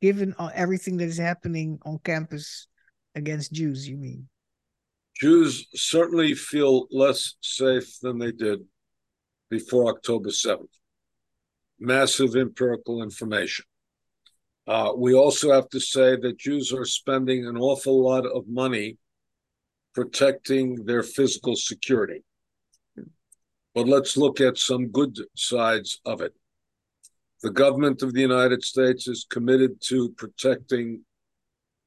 Given 0.00 0.34
everything 0.54 0.96
that 0.98 1.08
is 1.08 1.18
happening 1.18 1.78
on 1.84 1.98
campus 2.04 2.68
against 3.14 3.52
Jews, 3.52 3.86
you 3.88 3.96
mean? 3.96 4.28
Jews 5.20 5.66
certainly 5.74 6.34
feel 6.34 6.86
less 6.90 7.34
safe 7.42 8.00
than 8.00 8.18
they 8.18 8.32
did 8.32 8.60
before 9.50 9.94
October 9.94 10.30
7th. 10.30 10.64
Massive 11.78 12.36
empirical 12.36 13.02
information. 13.02 13.66
Uh, 14.66 14.92
we 14.96 15.14
also 15.14 15.52
have 15.52 15.68
to 15.70 15.80
say 15.80 16.16
that 16.16 16.38
Jews 16.38 16.72
are 16.72 16.84
spending 16.84 17.46
an 17.46 17.56
awful 17.56 18.02
lot 18.02 18.24
of 18.24 18.46
money 18.48 18.96
protecting 19.94 20.84
their 20.84 21.02
physical 21.02 21.56
security. 21.56 22.22
But 23.74 23.86
let's 23.86 24.16
look 24.16 24.40
at 24.40 24.58
some 24.58 24.88
good 24.88 25.18
sides 25.36 26.00
of 26.04 26.20
it. 26.20 26.34
The 27.42 27.50
government 27.50 28.02
of 28.02 28.12
the 28.12 28.20
United 28.20 28.62
States 28.62 29.08
is 29.08 29.26
committed 29.28 29.80
to 29.82 30.10
protecting 30.10 31.04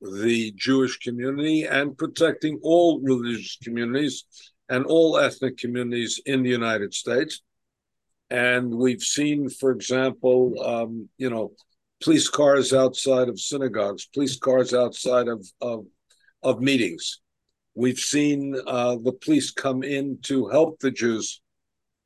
the 0.01 0.51
Jewish 0.55 0.97
community 0.99 1.63
and 1.63 1.97
protecting 1.97 2.59
all 2.63 2.99
religious 3.01 3.57
communities 3.61 4.25
and 4.69 4.85
all 4.85 5.17
ethnic 5.17 5.57
communities 5.57 6.19
in 6.25 6.43
the 6.43 6.49
United 6.49 6.93
States. 6.93 7.41
And 8.29 8.73
we've 8.73 9.01
seen, 9.01 9.49
for 9.49 9.71
example, 9.71 10.55
um, 10.63 11.09
you 11.17 11.29
know, 11.29 11.51
police 12.03 12.27
cars 12.27 12.73
outside 12.73 13.29
of 13.29 13.39
synagogues, 13.39 14.07
police 14.07 14.37
cars 14.37 14.73
outside 14.73 15.27
of 15.27 15.45
of, 15.61 15.85
of 16.41 16.61
meetings. 16.61 17.19
We've 17.75 17.99
seen 17.99 18.55
uh, 18.67 18.97
the 19.03 19.13
police 19.13 19.51
come 19.51 19.83
in 19.83 20.19
to 20.23 20.47
help 20.47 20.79
the 20.79 20.91
Jews 20.91 21.41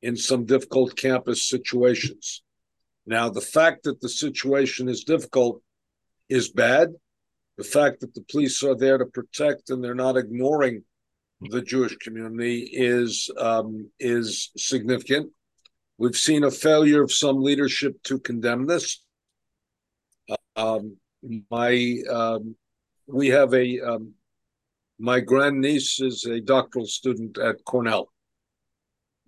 in 0.02 0.16
some 0.16 0.44
difficult 0.44 0.96
campus 0.96 1.48
situations. 1.48 2.42
Now, 3.06 3.28
the 3.28 3.40
fact 3.40 3.84
that 3.84 4.00
the 4.00 4.08
situation 4.08 4.88
is 4.88 5.04
difficult 5.04 5.62
is 6.28 6.50
bad. 6.50 6.90
The 7.56 7.64
fact 7.64 8.00
that 8.00 8.14
the 8.14 8.24
police 8.30 8.62
are 8.62 8.76
there 8.76 8.98
to 8.98 9.06
protect 9.06 9.70
and 9.70 9.82
they're 9.82 9.94
not 9.94 10.16
ignoring 10.16 10.84
the 11.40 11.62
Jewish 11.62 11.96
community 11.96 12.68
is 12.72 13.30
um, 13.38 13.90
is 13.98 14.50
significant. 14.56 15.30
We've 15.96 16.16
seen 16.16 16.44
a 16.44 16.50
failure 16.50 17.02
of 17.02 17.12
some 17.12 17.42
leadership 17.42 18.02
to 18.04 18.18
condemn 18.18 18.66
this. 18.66 19.02
Um, 20.56 20.96
my 21.50 21.96
um, 22.10 22.56
we 23.06 23.28
have 23.28 23.54
a 23.54 23.80
um, 23.80 24.14
my 24.98 25.20
grandniece 25.20 26.00
is 26.00 26.24
a 26.24 26.40
doctoral 26.40 26.86
student 26.86 27.38
at 27.38 27.64
Cornell. 27.64 28.10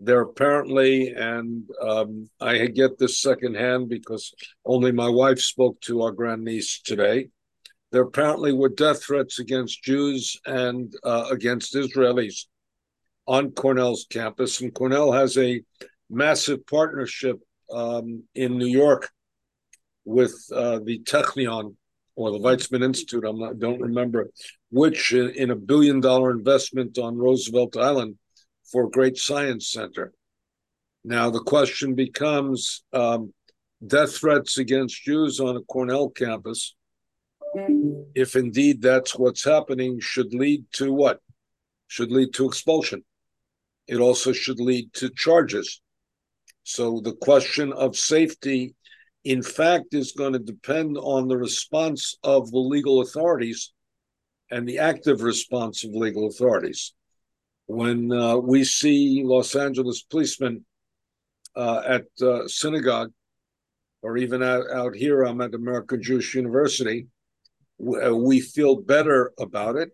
There 0.03 0.23
apparently, 0.23 1.11
and 1.11 1.69
um, 1.83 2.31
I 2.41 2.67
get 2.69 2.99
this 2.99 3.21
secondhand 3.21 3.91
because 3.91 4.33
only 4.65 4.93
my 4.93 5.09
wife 5.09 5.41
spoke 5.41 5.79
to 5.83 6.03
our 6.03 6.11
grandniece 6.11 6.81
today. 6.81 7.29
There 7.93 8.03
apparently 8.03 8.55
were 8.55 8.71
death 8.71 9.05
threats 9.05 9.41
against 9.41 9.83
Jews 9.83 10.41
and 10.47 10.95
uh, 11.05 11.27
against 11.31 11.75
Israelis 11.75 12.47
on 13.27 13.51
Cornell's 13.51 14.07
campus, 14.09 14.63
and 14.63 14.73
Cornell 14.73 15.13
has 15.13 15.37
a 15.37 15.61
massive 16.09 16.67
partnership 16.67 17.39
um, 17.71 18.25
in 18.35 18.57
New 18.57 18.67
York 18.67 19.11
with 20.07 20.35
uh, 20.51 20.81
the 20.83 21.01
Technion 21.01 21.75
or 22.17 22.31
the 22.31 22.39
Weizmann 22.39 22.83
Institute. 22.83 23.25
I'm 23.27 23.39
not 23.39 23.59
don't 23.59 23.81
remember 23.81 24.31
which 24.71 25.13
in, 25.13 25.29
in 25.31 25.51
a 25.51 25.57
billion 25.57 26.01
dollar 26.01 26.31
investment 26.31 26.97
on 26.97 27.19
Roosevelt 27.19 27.77
Island 27.77 28.17
for 28.71 28.91
great 28.91 29.17
science 29.17 29.71
center. 29.71 30.13
Now 31.05 31.31
the 31.31 31.43
question 31.43 31.95
becomes: 31.95 32.83
um, 32.93 33.33
death 33.85 34.17
threats 34.17 34.59
against 34.59 35.03
Jews 35.03 35.41
on 35.41 35.57
a 35.57 35.63
Cornell 35.63 36.11
campus, 36.11 36.75
if 38.15 38.37
indeed 38.37 38.83
that's 38.83 39.19
what's 39.19 39.45
happening, 39.45 40.01
should 40.01 40.33
lead 40.35 40.65
to 40.75 40.93
what? 40.93 41.21
Should 41.89 42.13
lead 42.13 42.35
to 42.35 42.47
expulsion. 42.47 43.05
It 43.87 43.99
also 43.99 44.33
should 44.33 44.61
lead 44.61 44.93
to 44.95 45.11
charges 45.11 45.81
so 46.71 47.01
the 47.01 47.15
question 47.15 47.73
of 47.73 47.97
safety, 47.97 48.75
in 49.25 49.43
fact, 49.43 49.95
is 49.95 50.13
going 50.13 50.35
to 50.35 50.39
depend 50.39 50.97
on 50.99 51.27
the 51.27 51.37
response 51.37 52.17
of 52.23 52.51
the 52.51 52.59
legal 52.59 53.01
authorities 53.01 53.73
and 54.51 54.69
the 54.69 54.79
active 54.79 55.23
response 55.23 55.85
of 55.85 55.91
legal 55.91 56.29
authorities. 56.29 56.95
When 57.71 58.13
uh, 58.13 58.37
we 58.37 58.65
see 58.65 59.23
Los 59.25 59.55
Angeles 59.55 60.03
policemen 60.03 60.65
uh, 61.57 61.83
at 61.87 62.07
uh, 62.23 62.47
synagogue, 62.47 63.13
or 64.03 64.17
even 64.17 64.43
out, 64.43 64.65
out 64.73 64.95
here, 64.95 65.23
I'm 65.23 65.41
at 65.41 65.55
American 65.55 66.03
Jewish 66.03 66.35
University, 66.35 67.07
uh, 68.05 68.17
we 68.17 68.41
feel 68.41 68.77
better 68.77 69.33
about 69.39 69.77
it. 69.77 69.91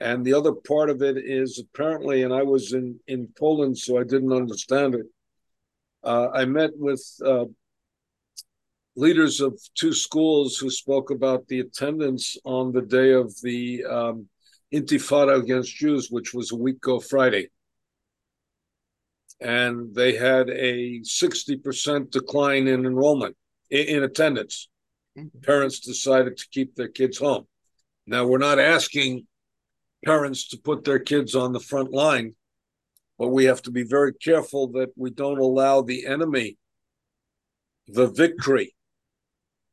And 0.00 0.24
the 0.24 0.34
other 0.34 0.52
part 0.52 0.90
of 0.90 1.02
it 1.02 1.16
is 1.16 1.58
apparently, 1.58 2.22
and 2.22 2.32
I 2.34 2.42
was 2.42 2.72
in, 2.72 2.98
in 3.06 3.28
Poland, 3.38 3.78
so 3.78 3.98
I 3.98 4.04
didn't 4.04 4.32
understand 4.32 4.94
it 4.94 5.06
uh, 6.02 6.28
I 6.32 6.44
met 6.44 6.70
with 6.76 7.02
uh, 7.24 7.44
leaders 8.96 9.40
of 9.40 9.60
two 9.74 9.92
schools 9.92 10.56
who 10.56 10.70
spoke 10.70 11.10
about 11.10 11.46
the 11.48 11.60
attendance 11.60 12.36
on 12.44 12.72
the 12.72 12.82
day 12.82 13.12
of 13.12 13.34
the 13.42 13.84
um, 13.84 14.26
intifada 14.72 15.38
against 15.38 15.76
Jews, 15.76 16.08
which 16.10 16.32
was 16.32 16.52
a 16.52 16.56
week 16.56 16.76
ago 16.76 17.00
Friday. 17.00 17.48
And 19.40 19.94
they 19.94 20.16
had 20.16 20.48
a 20.50 21.00
60% 21.00 22.10
decline 22.10 22.68
in 22.68 22.86
enrollment, 22.86 23.36
in, 23.70 23.86
in 23.86 24.02
attendance. 24.02 24.68
Mm-hmm. 25.18 25.40
Parents 25.40 25.80
decided 25.80 26.36
to 26.36 26.48
keep 26.50 26.74
their 26.74 26.88
kids 26.88 27.18
home. 27.18 27.46
Now, 28.06 28.26
we're 28.26 28.38
not 28.38 28.58
asking 28.58 29.26
parents 30.04 30.48
to 30.48 30.58
put 30.58 30.84
their 30.84 30.98
kids 30.98 31.34
on 31.34 31.52
the 31.52 31.60
front 31.60 31.92
line, 31.92 32.34
but 33.18 33.28
we 33.28 33.44
have 33.44 33.62
to 33.62 33.70
be 33.70 33.84
very 33.84 34.14
careful 34.14 34.68
that 34.72 34.90
we 34.96 35.10
don't 35.10 35.38
allow 35.38 35.82
the 35.82 36.06
enemy 36.06 36.56
the 37.88 38.06
victory 38.06 38.74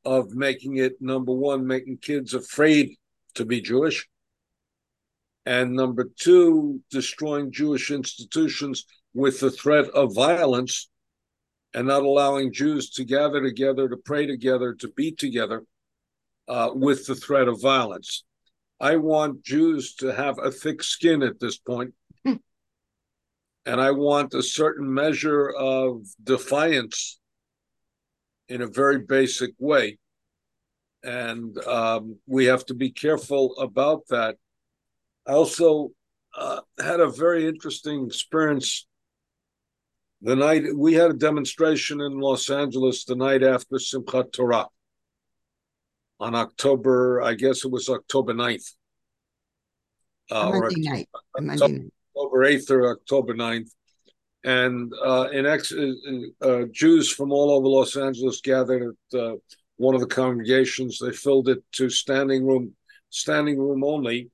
of 0.06 0.34
making 0.34 0.78
it 0.78 1.02
number 1.02 1.32
one, 1.32 1.68
making 1.68 1.98
kids 1.98 2.34
afraid 2.34 2.96
to 3.36 3.46
be 3.46 3.62
Jewish, 3.62 4.08
and 5.50 5.74
number 5.74 6.08
two, 6.20 6.80
destroying 6.92 7.52
Jewish 7.52 7.90
institutions 7.90 8.86
with 9.16 9.40
the 9.40 9.50
threat 9.50 9.86
of 9.96 10.14
violence 10.14 10.90
and 11.74 11.88
not 11.88 12.04
allowing 12.04 12.54
Jews 12.54 12.92
to 12.92 13.04
gather 13.04 13.42
together, 13.42 13.90
to 13.90 13.98
pray 13.98 14.28
together, 14.28 14.76
to 14.76 14.88
be 14.90 15.12
together 15.12 15.64
uh, 16.48 16.70
with 16.76 17.08
the 17.08 17.16
threat 17.16 17.48
of 17.48 17.60
violence. 17.60 18.24
I 18.80 18.98
want 18.98 19.44
Jews 19.44 19.96
to 19.96 20.14
have 20.14 20.38
a 20.38 20.52
thick 20.52 20.84
skin 20.84 21.24
at 21.24 21.40
this 21.40 21.58
point, 21.58 21.96
hmm. 22.24 22.36
and 23.66 23.82
I 23.82 23.90
want 23.90 24.36
a 24.36 24.44
certain 24.44 24.94
measure 24.94 25.50
of 25.50 26.04
defiance 26.24 27.20
in 28.50 28.62
a 28.62 28.68
very 28.68 29.00
basic 29.00 29.56
way. 29.58 29.98
And 31.02 31.58
um, 31.66 32.18
we 32.28 32.46
have 32.46 32.68
to 32.68 32.76
be 32.76 32.92
careful 32.92 33.58
about 33.58 34.04
that. 34.10 34.36
I 35.30 35.34
also 35.34 35.92
uh, 36.36 36.62
had 36.84 37.00
a 37.00 37.08
very 37.08 37.48
interesting 37.48 38.08
experience 38.08 38.88
the 40.22 40.36
night 40.36 40.64
we 40.76 40.96
had 40.96 41.12
a 41.12 41.14
demonstration 41.14 42.02
in 42.02 42.20
Los 42.20 42.50
Angeles 42.50 43.06
the 43.06 43.16
night 43.16 43.44
after 43.44 43.76
Simchat 43.76 44.34
Torah 44.34 44.68
on 46.20 46.36
October, 46.36 47.22
I 47.22 47.36
guess 47.36 47.64
it 47.64 47.72
was 47.72 47.90
October 47.90 48.34
9th. 48.34 48.74
Uh, 50.32 50.50
Monday 50.50 50.60
or 50.60 50.72
night. 50.78 51.10
Monday 51.40 51.90
October 52.16 52.38
8th 52.40 52.72
or 52.72 52.92
October 52.92 53.34
9th. 53.34 53.70
And 54.44 54.92
uh, 55.02 55.30
in 55.32 55.46
ex- 55.46 55.72
uh, 55.72 55.92
uh, 56.42 56.66
Jews 56.72 57.12
from 57.12 57.32
all 57.32 57.52
over 57.52 57.68
Los 57.68 57.96
Angeles 57.96 58.42
gathered 58.42 58.96
at 59.14 59.20
uh, 59.20 59.36
one 59.78 59.96
of 59.96 60.02
the 60.02 60.08
congregations. 60.08 61.00
They 61.00 61.12
filled 61.12 61.50
it 61.50 61.64
to 61.74 61.90
standing 61.90 62.46
room, 62.46 62.74
standing 63.10 63.58
room 63.58 63.84
only. 63.84 64.32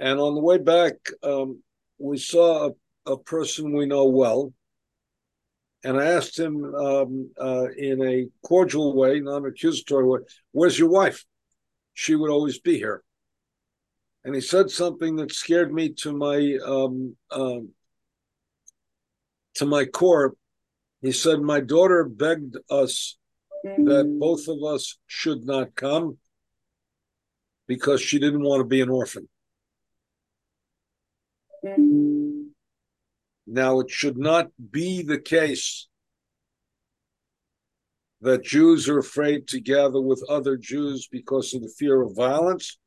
And 0.00 0.18
on 0.18 0.34
the 0.34 0.40
way 0.40 0.56
back, 0.56 0.94
um, 1.22 1.62
we 1.98 2.16
saw 2.16 2.70
a, 2.70 3.12
a, 3.12 3.18
person 3.18 3.76
we 3.76 3.84
know 3.84 4.06
well. 4.06 4.54
And 5.84 6.00
I 6.00 6.06
asked 6.06 6.38
him 6.38 6.74
um, 6.74 7.30
uh, 7.38 7.66
in 7.76 8.02
a 8.02 8.26
cordial 8.42 8.96
way, 8.96 9.20
non 9.20 9.44
accusatory 9.44 10.06
way, 10.06 10.20
Where's 10.52 10.78
your 10.78 10.88
wife? 10.88 11.26
She 11.92 12.14
would 12.14 12.30
always 12.30 12.58
be 12.58 12.78
here. 12.78 13.02
And 14.24 14.34
he 14.34 14.40
said 14.40 14.70
something 14.70 15.16
that 15.16 15.32
scared 15.32 15.72
me 15.72 15.90
to 16.00 16.12
my 16.12 16.58
um, 16.64 17.16
um 17.30 17.70
to 19.54 19.66
my 19.66 19.84
core. 19.84 20.34
He 21.02 21.12
said, 21.12 21.40
My 21.40 21.60
daughter 21.60 22.04
begged 22.04 22.56
us 22.70 23.18
that 23.62 24.16
both 24.18 24.48
of 24.48 24.62
us 24.62 24.98
should 25.06 25.44
not 25.44 25.74
come 25.74 26.18
because 27.66 28.00
she 28.00 28.18
didn't 28.18 28.42
want 28.42 28.60
to 28.60 28.64
be 28.64 28.80
an 28.80 28.90
orphan. 28.90 29.28
Now, 33.46 33.80
it 33.80 33.90
should 33.90 34.16
not 34.16 34.48
be 34.70 35.02
the 35.02 35.18
case 35.18 35.88
that 38.20 38.44
Jews 38.44 38.88
are 38.88 38.98
afraid 38.98 39.48
to 39.48 39.60
gather 39.60 40.00
with 40.00 40.22
other 40.28 40.56
Jews 40.56 41.08
because 41.10 41.54
of 41.54 41.62
the 41.62 41.72
fear 41.78 42.02
of 42.02 42.14
violence. 42.14 42.78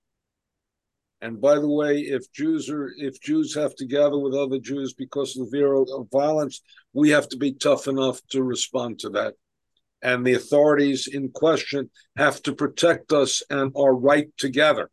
And 1.22 1.40
by 1.40 1.56
the 1.56 1.70
way, 1.70 2.00
if 2.00 2.32
Jews 2.34 2.70
are 2.70 2.92
if 2.98 3.20
Jews 3.22 3.56
have 3.56 3.76
to 3.76 3.86
gather 3.86 4.20
with 4.20 4.36
other 4.36 4.60
Jews 4.60 4.94
because 4.94 5.38
of 5.38 5.46
the 5.46 5.58
fear 5.58 5.74
of 5.74 5.88
violence, 6.12 6.62
we 6.92 7.10
have 7.12 7.30
to 7.30 7.38
be 7.38 7.54
tough 7.54 7.88
enough 7.88 8.20
to 8.32 8.44
respond 8.44 9.00
to 9.00 9.10
that. 9.12 9.36
And 10.02 10.26
the 10.26 10.34
authorities 10.34 11.08
in 11.08 11.30
question 11.30 11.90
have 12.18 12.42
to 12.44 12.54
protect 12.54 13.14
us 13.14 13.42
and 13.50 13.72
our 13.78 13.96
right 13.96 14.28
to 14.40 14.50
gather. 14.50 14.92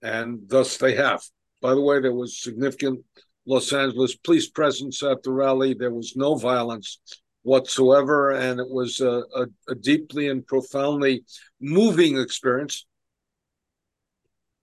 And 0.00 0.42
thus 0.46 0.76
they 0.76 0.94
have. 0.94 1.22
By 1.60 1.74
the 1.74 1.80
way, 1.80 2.00
there 2.00 2.14
was 2.14 2.42
significant 2.42 3.04
Los 3.46 3.72
Angeles 3.72 4.16
police 4.16 4.48
presence 4.48 5.02
at 5.02 5.22
the 5.22 5.32
rally. 5.32 5.74
There 5.74 5.92
was 5.92 6.14
no 6.16 6.34
violence 6.34 7.00
whatsoever, 7.42 8.32
and 8.32 8.60
it 8.60 8.68
was 8.68 9.00
a, 9.00 9.22
a, 9.34 9.46
a 9.68 9.74
deeply 9.74 10.28
and 10.28 10.46
profoundly 10.46 11.24
moving 11.60 12.18
experience 12.18 12.86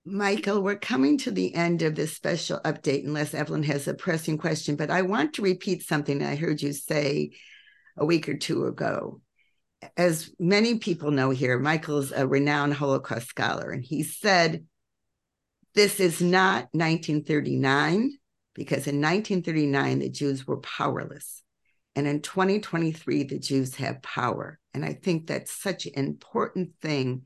Michael, 0.09 0.61
we're 0.61 0.77
coming 0.77 1.17
to 1.19 1.31
the 1.31 1.53
end 1.53 1.81
of 1.81 1.93
this 1.95 2.15
special 2.15 2.61
update, 2.63 3.03
unless 3.03 3.33
Evelyn 3.33 3.63
has 3.63 3.89
a 3.89 3.93
pressing 3.93 4.37
question. 4.37 4.77
But 4.77 4.89
I 4.89 5.01
want 5.01 5.33
to 5.33 5.41
repeat 5.41 5.83
something 5.83 6.23
I 6.23 6.37
heard 6.37 6.61
you 6.61 6.71
say 6.71 7.31
a 7.97 8.05
week 8.05 8.29
or 8.29 8.37
two 8.37 8.67
ago. 8.67 9.19
As 9.97 10.33
many 10.39 10.79
people 10.79 11.11
know 11.11 11.31
here, 11.31 11.59
Michael's 11.59 12.13
a 12.13 12.25
renowned 12.25 12.75
Holocaust 12.75 13.27
scholar, 13.27 13.69
and 13.69 13.83
he 13.83 14.01
said, 14.01 14.65
This 15.77 15.99
is 15.99 16.23
not 16.23 16.69
1939, 16.71 18.17
because 18.55 18.87
in 18.87 18.99
1939, 18.99 19.99
the 19.99 20.09
Jews 20.09 20.47
were 20.47 20.57
powerless. 20.57 21.43
And 21.95 22.07
in 22.07 22.23
2023, 22.23 23.25
the 23.25 23.37
Jews 23.37 23.75
have 23.75 24.01
power. 24.01 24.57
And 24.73 24.83
I 24.83 24.93
think 24.93 25.27
that's 25.27 25.51
such 25.51 25.85
an 25.85 25.93
important 25.93 26.71
thing 26.81 27.25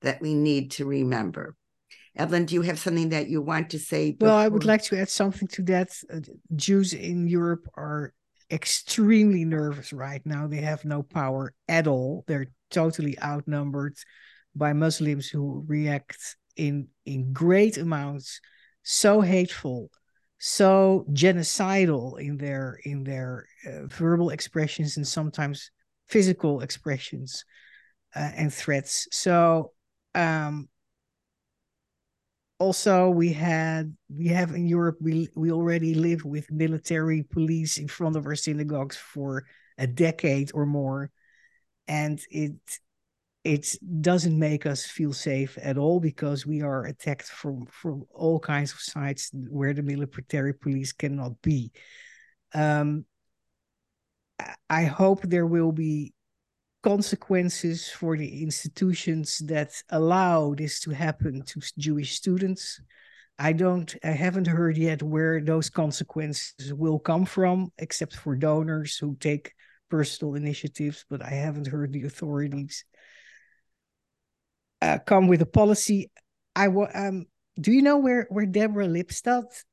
that 0.00 0.20
we 0.20 0.34
need 0.34 0.72
to 0.72 0.84
remember. 0.84 1.54
Evelyn, 2.16 2.46
do 2.46 2.56
you 2.56 2.62
have 2.62 2.80
something 2.80 3.10
that 3.10 3.28
you 3.28 3.40
want 3.40 3.70
to 3.70 3.78
say? 3.78 4.10
Before? 4.10 4.30
Well, 4.30 4.36
I 4.36 4.48
would 4.48 4.64
like 4.64 4.82
to 4.86 4.98
add 4.98 5.08
something 5.08 5.46
to 5.52 5.62
that. 5.62 5.90
Uh, 6.12 6.22
Jews 6.56 6.94
in 6.94 7.28
Europe 7.28 7.68
are 7.74 8.12
extremely 8.50 9.44
nervous 9.44 9.92
right 9.92 10.22
now. 10.24 10.48
They 10.48 10.62
have 10.62 10.84
no 10.84 11.04
power 11.04 11.54
at 11.68 11.86
all. 11.86 12.24
They're 12.26 12.48
totally 12.68 13.16
outnumbered 13.22 13.94
by 14.56 14.72
Muslims 14.72 15.28
who 15.28 15.64
react 15.68 16.36
in 16.56 16.88
in 17.04 17.32
great 17.32 17.78
amounts, 17.78 18.40
so 18.82 19.20
hateful, 19.20 19.90
so 20.38 21.06
genocidal 21.12 22.20
in 22.20 22.36
their 22.36 22.80
in 22.84 23.04
their 23.04 23.46
uh, 23.66 23.86
verbal 23.86 24.30
expressions 24.30 24.96
and 24.96 25.06
sometimes 25.06 25.70
physical 26.08 26.60
expressions 26.60 27.44
uh, 28.14 28.30
and 28.36 28.52
threats. 28.52 29.08
So 29.10 29.72
um, 30.14 30.68
also 32.58 33.10
we 33.10 33.32
had 33.32 33.96
we 34.08 34.28
have 34.28 34.54
in 34.54 34.66
Europe 34.66 34.98
we 35.00 35.28
we 35.34 35.50
already 35.50 35.94
live 35.94 36.24
with 36.24 36.50
military 36.52 37.22
police 37.24 37.78
in 37.78 37.88
front 37.88 38.16
of 38.16 38.26
our 38.26 38.36
synagogues 38.36 38.96
for 38.96 39.44
a 39.78 39.86
decade 39.86 40.50
or 40.54 40.64
more 40.64 41.10
and 41.88 42.20
it 42.30 42.52
it 43.44 43.74
doesn't 44.00 44.38
make 44.38 44.66
us 44.66 44.84
feel 44.84 45.12
safe 45.12 45.58
at 45.60 45.76
all 45.76 45.98
because 45.98 46.46
we 46.46 46.62
are 46.62 46.84
attacked 46.84 47.26
from 47.26 47.66
from 47.66 48.04
all 48.12 48.38
kinds 48.38 48.72
of 48.72 48.80
sides 48.80 49.30
where 49.48 49.74
the 49.74 49.82
military 49.82 50.54
police 50.54 50.92
cannot 50.92 51.40
be 51.42 51.72
um, 52.54 53.04
i 54.70 54.84
hope 54.84 55.22
there 55.22 55.46
will 55.46 55.72
be 55.72 56.12
consequences 56.82 57.88
for 57.88 58.16
the 58.16 58.42
institutions 58.42 59.38
that 59.38 59.70
allow 59.90 60.54
this 60.54 60.80
to 60.80 60.90
happen 60.90 61.42
to 61.42 61.60
Jewish 61.78 62.16
students. 62.16 62.80
I 63.38 63.52
don't, 63.52 63.94
I 64.04 64.10
haven't 64.10 64.46
heard 64.46 64.76
yet 64.76 65.02
where 65.02 65.40
those 65.40 65.70
consequences 65.70 66.74
will 66.74 66.98
come 66.98 67.24
from, 67.24 67.72
except 67.78 68.16
for 68.16 68.36
donors 68.36 68.96
who 68.96 69.16
take 69.20 69.54
personal 69.90 70.34
initiatives, 70.34 71.04
but 71.08 71.22
I 71.22 71.30
haven't 71.30 71.68
heard 71.68 71.92
the 71.92 72.04
authorities 72.04 72.84
uh, 74.82 74.98
come 74.98 75.28
with 75.28 75.40
a 75.40 75.46
policy. 75.46 76.10
I 76.56 76.66
um, 76.66 77.26
do 77.60 77.72
you 77.72 77.82
know 77.82 77.98
where 77.98 78.26
where 78.30 78.46
Deborah 78.46 78.88
Lipstadt 78.88 79.64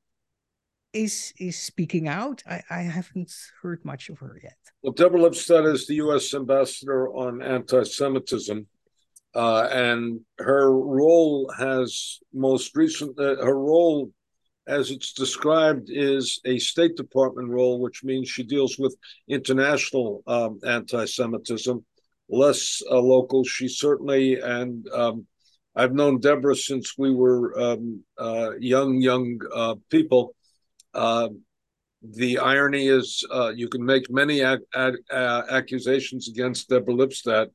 is 0.92 1.34
is 1.38 1.58
speaking 1.58 2.08
out? 2.08 2.42
I, 2.48 2.62
I 2.70 2.82
haven't 2.82 3.32
heard 3.60 3.84
much 3.84 4.08
of 4.08 4.18
her 4.20 4.38
yet. 4.42 4.56
Well, 4.82 4.92
Deborah 4.92 5.20
Lipstadt 5.20 5.70
is 5.70 5.86
the 5.86 5.96
U.S. 5.96 6.32
ambassador 6.32 7.08
on 7.08 7.42
anti-Semitism, 7.42 8.66
uh, 9.34 9.68
and 9.70 10.20
her 10.38 10.70
role 10.72 11.52
has 11.58 12.20
most 12.32 12.76
recent 12.76 13.18
uh, 13.18 13.36
her 13.44 13.58
role, 13.58 14.12
as 14.68 14.90
it's 14.90 15.12
described, 15.12 15.88
is 15.90 16.40
a 16.44 16.58
State 16.58 16.96
Department 16.96 17.48
role, 17.50 17.80
which 17.80 18.04
means 18.04 18.28
she 18.28 18.44
deals 18.44 18.78
with 18.78 18.96
international 19.28 20.22
um, 20.26 20.60
anti-Semitism, 20.64 21.84
less 22.30 22.82
uh, 22.90 22.98
local. 22.98 23.44
She 23.44 23.68
certainly 23.68 24.40
and 24.40 24.88
um, 24.90 25.26
I've 25.74 25.94
known 25.94 26.20
Deborah 26.20 26.56
since 26.56 26.98
we 26.98 27.14
were 27.14 27.58
um, 27.58 28.02
uh, 28.18 28.56
young, 28.58 29.00
young 29.00 29.40
uh, 29.54 29.76
people. 29.88 30.34
Uh, 30.92 31.28
the 32.02 32.38
irony 32.38 32.88
is, 32.88 33.24
uh, 33.32 33.52
you 33.54 33.68
can 33.68 33.84
make 33.84 34.10
many 34.10 34.40
ac- 34.40 34.64
ac- 34.74 34.98
accusations 35.10 36.28
against 36.28 36.68
Deborah 36.68 36.94
Lipstadt. 36.94 37.50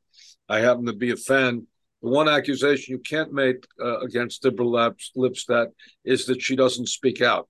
I 0.48 0.60
happen 0.60 0.86
to 0.86 0.94
be 0.94 1.12
a 1.12 1.18
fan. 1.18 1.68
The 2.02 2.10
one 2.10 2.30
accusation 2.30 2.94
you 2.94 3.00
can't 3.00 3.34
make 3.34 3.66
uh, 3.84 4.00
against 4.00 4.44
Deborah 4.44 4.94
Lipstadt 5.18 5.72
is 6.06 6.26
that 6.28 6.42
she 6.42 6.56
doesn't 6.56 6.88
speak 6.88 7.22
out. 7.22 7.50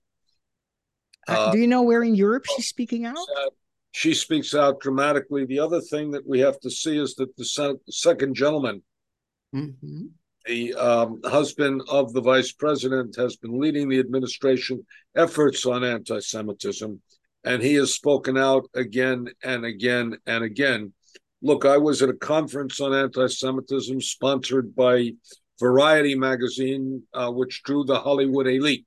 Uh, 1.28 1.52
do 1.52 1.58
you 1.58 1.66
know 1.66 1.82
where 1.82 2.02
in 2.02 2.14
Europe 2.14 2.46
she's 2.56 2.68
speaking 2.68 3.04
out? 3.04 3.18
She 3.96 4.12
speaks 4.12 4.54
out 4.54 4.80
dramatically. 4.80 5.46
The 5.46 5.60
other 5.60 5.80
thing 5.80 6.10
that 6.10 6.28
we 6.28 6.40
have 6.40 6.60
to 6.60 6.70
see 6.70 6.98
is 6.98 7.14
that 7.14 7.34
the 7.36 7.78
second 7.88 8.34
gentleman, 8.34 8.82
mm-hmm 9.54 10.06
the 10.46 10.74
um, 10.74 11.20
husband 11.24 11.82
of 11.88 12.12
the 12.12 12.20
vice 12.20 12.52
president 12.52 13.16
has 13.16 13.36
been 13.36 13.58
leading 13.58 13.88
the 13.88 13.98
administration 13.98 14.86
efforts 15.16 15.66
on 15.66 15.82
anti-Semitism, 15.82 17.00
and 17.44 17.62
he 17.62 17.74
has 17.74 17.94
spoken 17.94 18.38
out 18.38 18.64
again 18.74 19.28
and 19.42 19.64
again 19.64 20.16
and 20.26 20.44
again. 20.44 20.92
Look, 21.42 21.64
I 21.64 21.78
was 21.78 22.00
at 22.00 22.08
a 22.08 22.14
conference 22.14 22.80
on 22.80 22.94
anti-Semitism 22.94 24.00
sponsored 24.00 24.74
by 24.74 25.12
Variety 25.58 26.14
magazine, 26.14 27.02
uh, 27.14 27.30
which 27.30 27.62
drew 27.64 27.84
the 27.84 27.98
Hollywood 27.98 28.46
elite, 28.46 28.86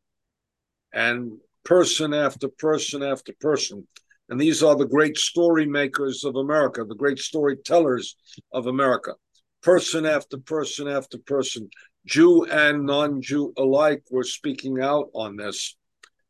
and 0.94 1.34
person 1.66 2.14
after 2.14 2.48
person 2.48 3.04
after 3.04 3.34
person. 3.42 3.88
And 4.30 4.40
these 4.40 4.62
are 4.64 4.76
the 4.76 4.86
great 4.86 5.18
story 5.18 5.66
makers 5.66 6.24
of 6.24 6.36
America, 6.36 6.86
the 6.86 6.96
great 6.96 7.20
storytellers 7.20 8.16
of 8.52 8.68
America 8.68 9.14
person 9.62 10.06
after 10.06 10.38
person 10.38 10.88
after 10.88 11.18
person, 11.18 11.70
Jew 12.06 12.46
and 12.46 12.86
non 12.86 13.22
Jew 13.22 13.54
alike, 13.58 14.04
were 14.10 14.24
speaking 14.24 14.82
out 14.82 15.10
on 15.14 15.36
this. 15.36 15.76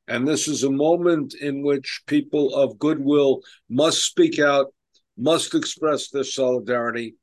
And 0.07 0.27
this 0.27 0.47
is 0.47 0.63
a 0.63 0.71
moment 0.71 1.35
in 1.35 1.61
which 1.61 2.01
people 2.07 2.53
of 2.55 2.79
goodwill 2.79 3.41
must 3.69 4.03
speak 4.03 4.39
out, 4.39 4.73
must 5.17 5.53
express 5.53 6.09
their 6.09 6.23
solidarity, 6.23 7.15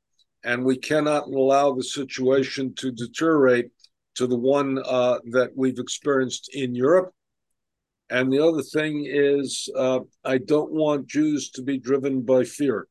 and 0.43 0.63
we 0.63 0.77
cannot 0.77 1.27
allow 1.27 1.73
the 1.73 1.83
situation 1.83 2.73
to 2.75 2.91
deteriorate 2.91 3.67
to 4.15 4.25
the 4.25 4.37
one 4.37 4.79
uh, 4.85 5.19
that 5.31 5.51
we've 5.55 5.79
experienced 5.79 6.49
in 6.53 6.73
Europe. 6.73 7.13
And 8.09 8.31
the 8.31 8.45
other 8.45 8.61
thing 8.61 9.05
is, 9.05 9.69
uh, 9.75 9.99
I 10.23 10.37
don't 10.37 10.71
want 10.71 11.07
Jews 11.07 11.49
to 11.51 11.61
be 11.61 11.77
driven 11.77 12.21
by 12.21 12.43
fear. 12.43 12.87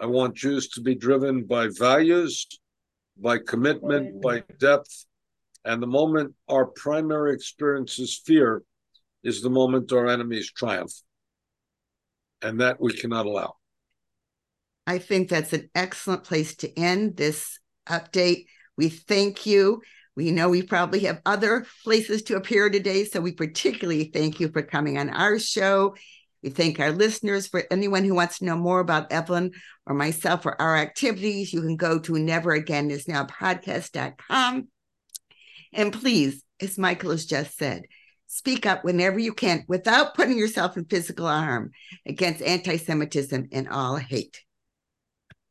I 0.00 0.06
want 0.06 0.34
Jews 0.34 0.68
to 0.70 0.80
be 0.80 0.94
driven 0.94 1.44
by 1.44 1.68
values, 1.68 2.46
by 3.16 3.38
commitment, 3.38 4.20
by 4.22 4.42
depth. 4.58 5.06
And 5.64 5.82
the 5.82 5.86
moment 5.86 6.34
our 6.48 6.66
primary 6.66 7.34
experience 7.34 7.98
is 7.98 8.20
fear 8.24 8.62
is 9.22 9.42
the 9.42 9.50
moment 9.50 9.92
our 9.92 10.08
enemies 10.08 10.50
triumph. 10.50 10.92
And 12.42 12.60
that 12.60 12.80
we 12.80 12.94
cannot 12.94 13.26
allow. 13.26 13.54
I 14.86 14.98
think 14.98 15.28
that's 15.28 15.52
an 15.52 15.70
excellent 15.74 16.24
place 16.24 16.56
to 16.56 16.78
end 16.78 17.16
this 17.16 17.60
update. 17.86 18.46
We 18.76 18.88
thank 18.88 19.44
you. 19.44 19.82
We 20.16 20.30
know 20.30 20.48
we 20.48 20.62
probably 20.62 21.00
have 21.00 21.20
other 21.24 21.66
places 21.84 22.22
to 22.24 22.36
appear 22.36 22.68
today, 22.68 23.04
so 23.04 23.20
we 23.20 23.32
particularly 23.32 24.10
thank 24.12 24.40
you 24.40 24.48
for 24.48 24.62
coming 24.62 24.98
on 24.98 25.10
our 25.10 25.38
show 25.38 25.94
we 26.42 26.50
thank 26.50 26.80
our 26.80 26.92
listeners. 26.92 27.46
For 27.46 27.62
anyone 27.70 28.04
who 28.04 28.14
wants 28.14 28.38
to 28.38 28.46
know 28.46 28.56
more 28.56 28.80
about 28.80 29.12
Evelyn 29.12 29.52
or 29.86 29.94
myself 29.94 30.44
or 30.46 30.58
our 30.60 30.76
activities, 30.76 31.52
you 31.52 31.60
can 31.60 31.76
go 31.76 32.00
to 32.00 32.12
neveragainisnowpodcast.com. 32.12 34.68
And 35.72 35.92
please, 35.92 36.42
as 36.60 36.76
Michael 36.78 37.12
has 37.12 37.26
just 37.26 37.56
said, 37.58 37.82
speak 38.26 38.66
up 38.66 38.84
whenever 38.84 39.18
you 39.18 39.34
can 39.34 39.64
without 39.68 40.14
putting 40.14 40.38
yourself 40.38 40.76
in 40.76 40.84
physical 40.86 41.28
harm 41.28 41.70
against 42.06 42.42
anti 42.42 42.78
Semitism 42.78 43.48
and 43.52 43.68
all 43.68 43.94
hate. 43.96 44.42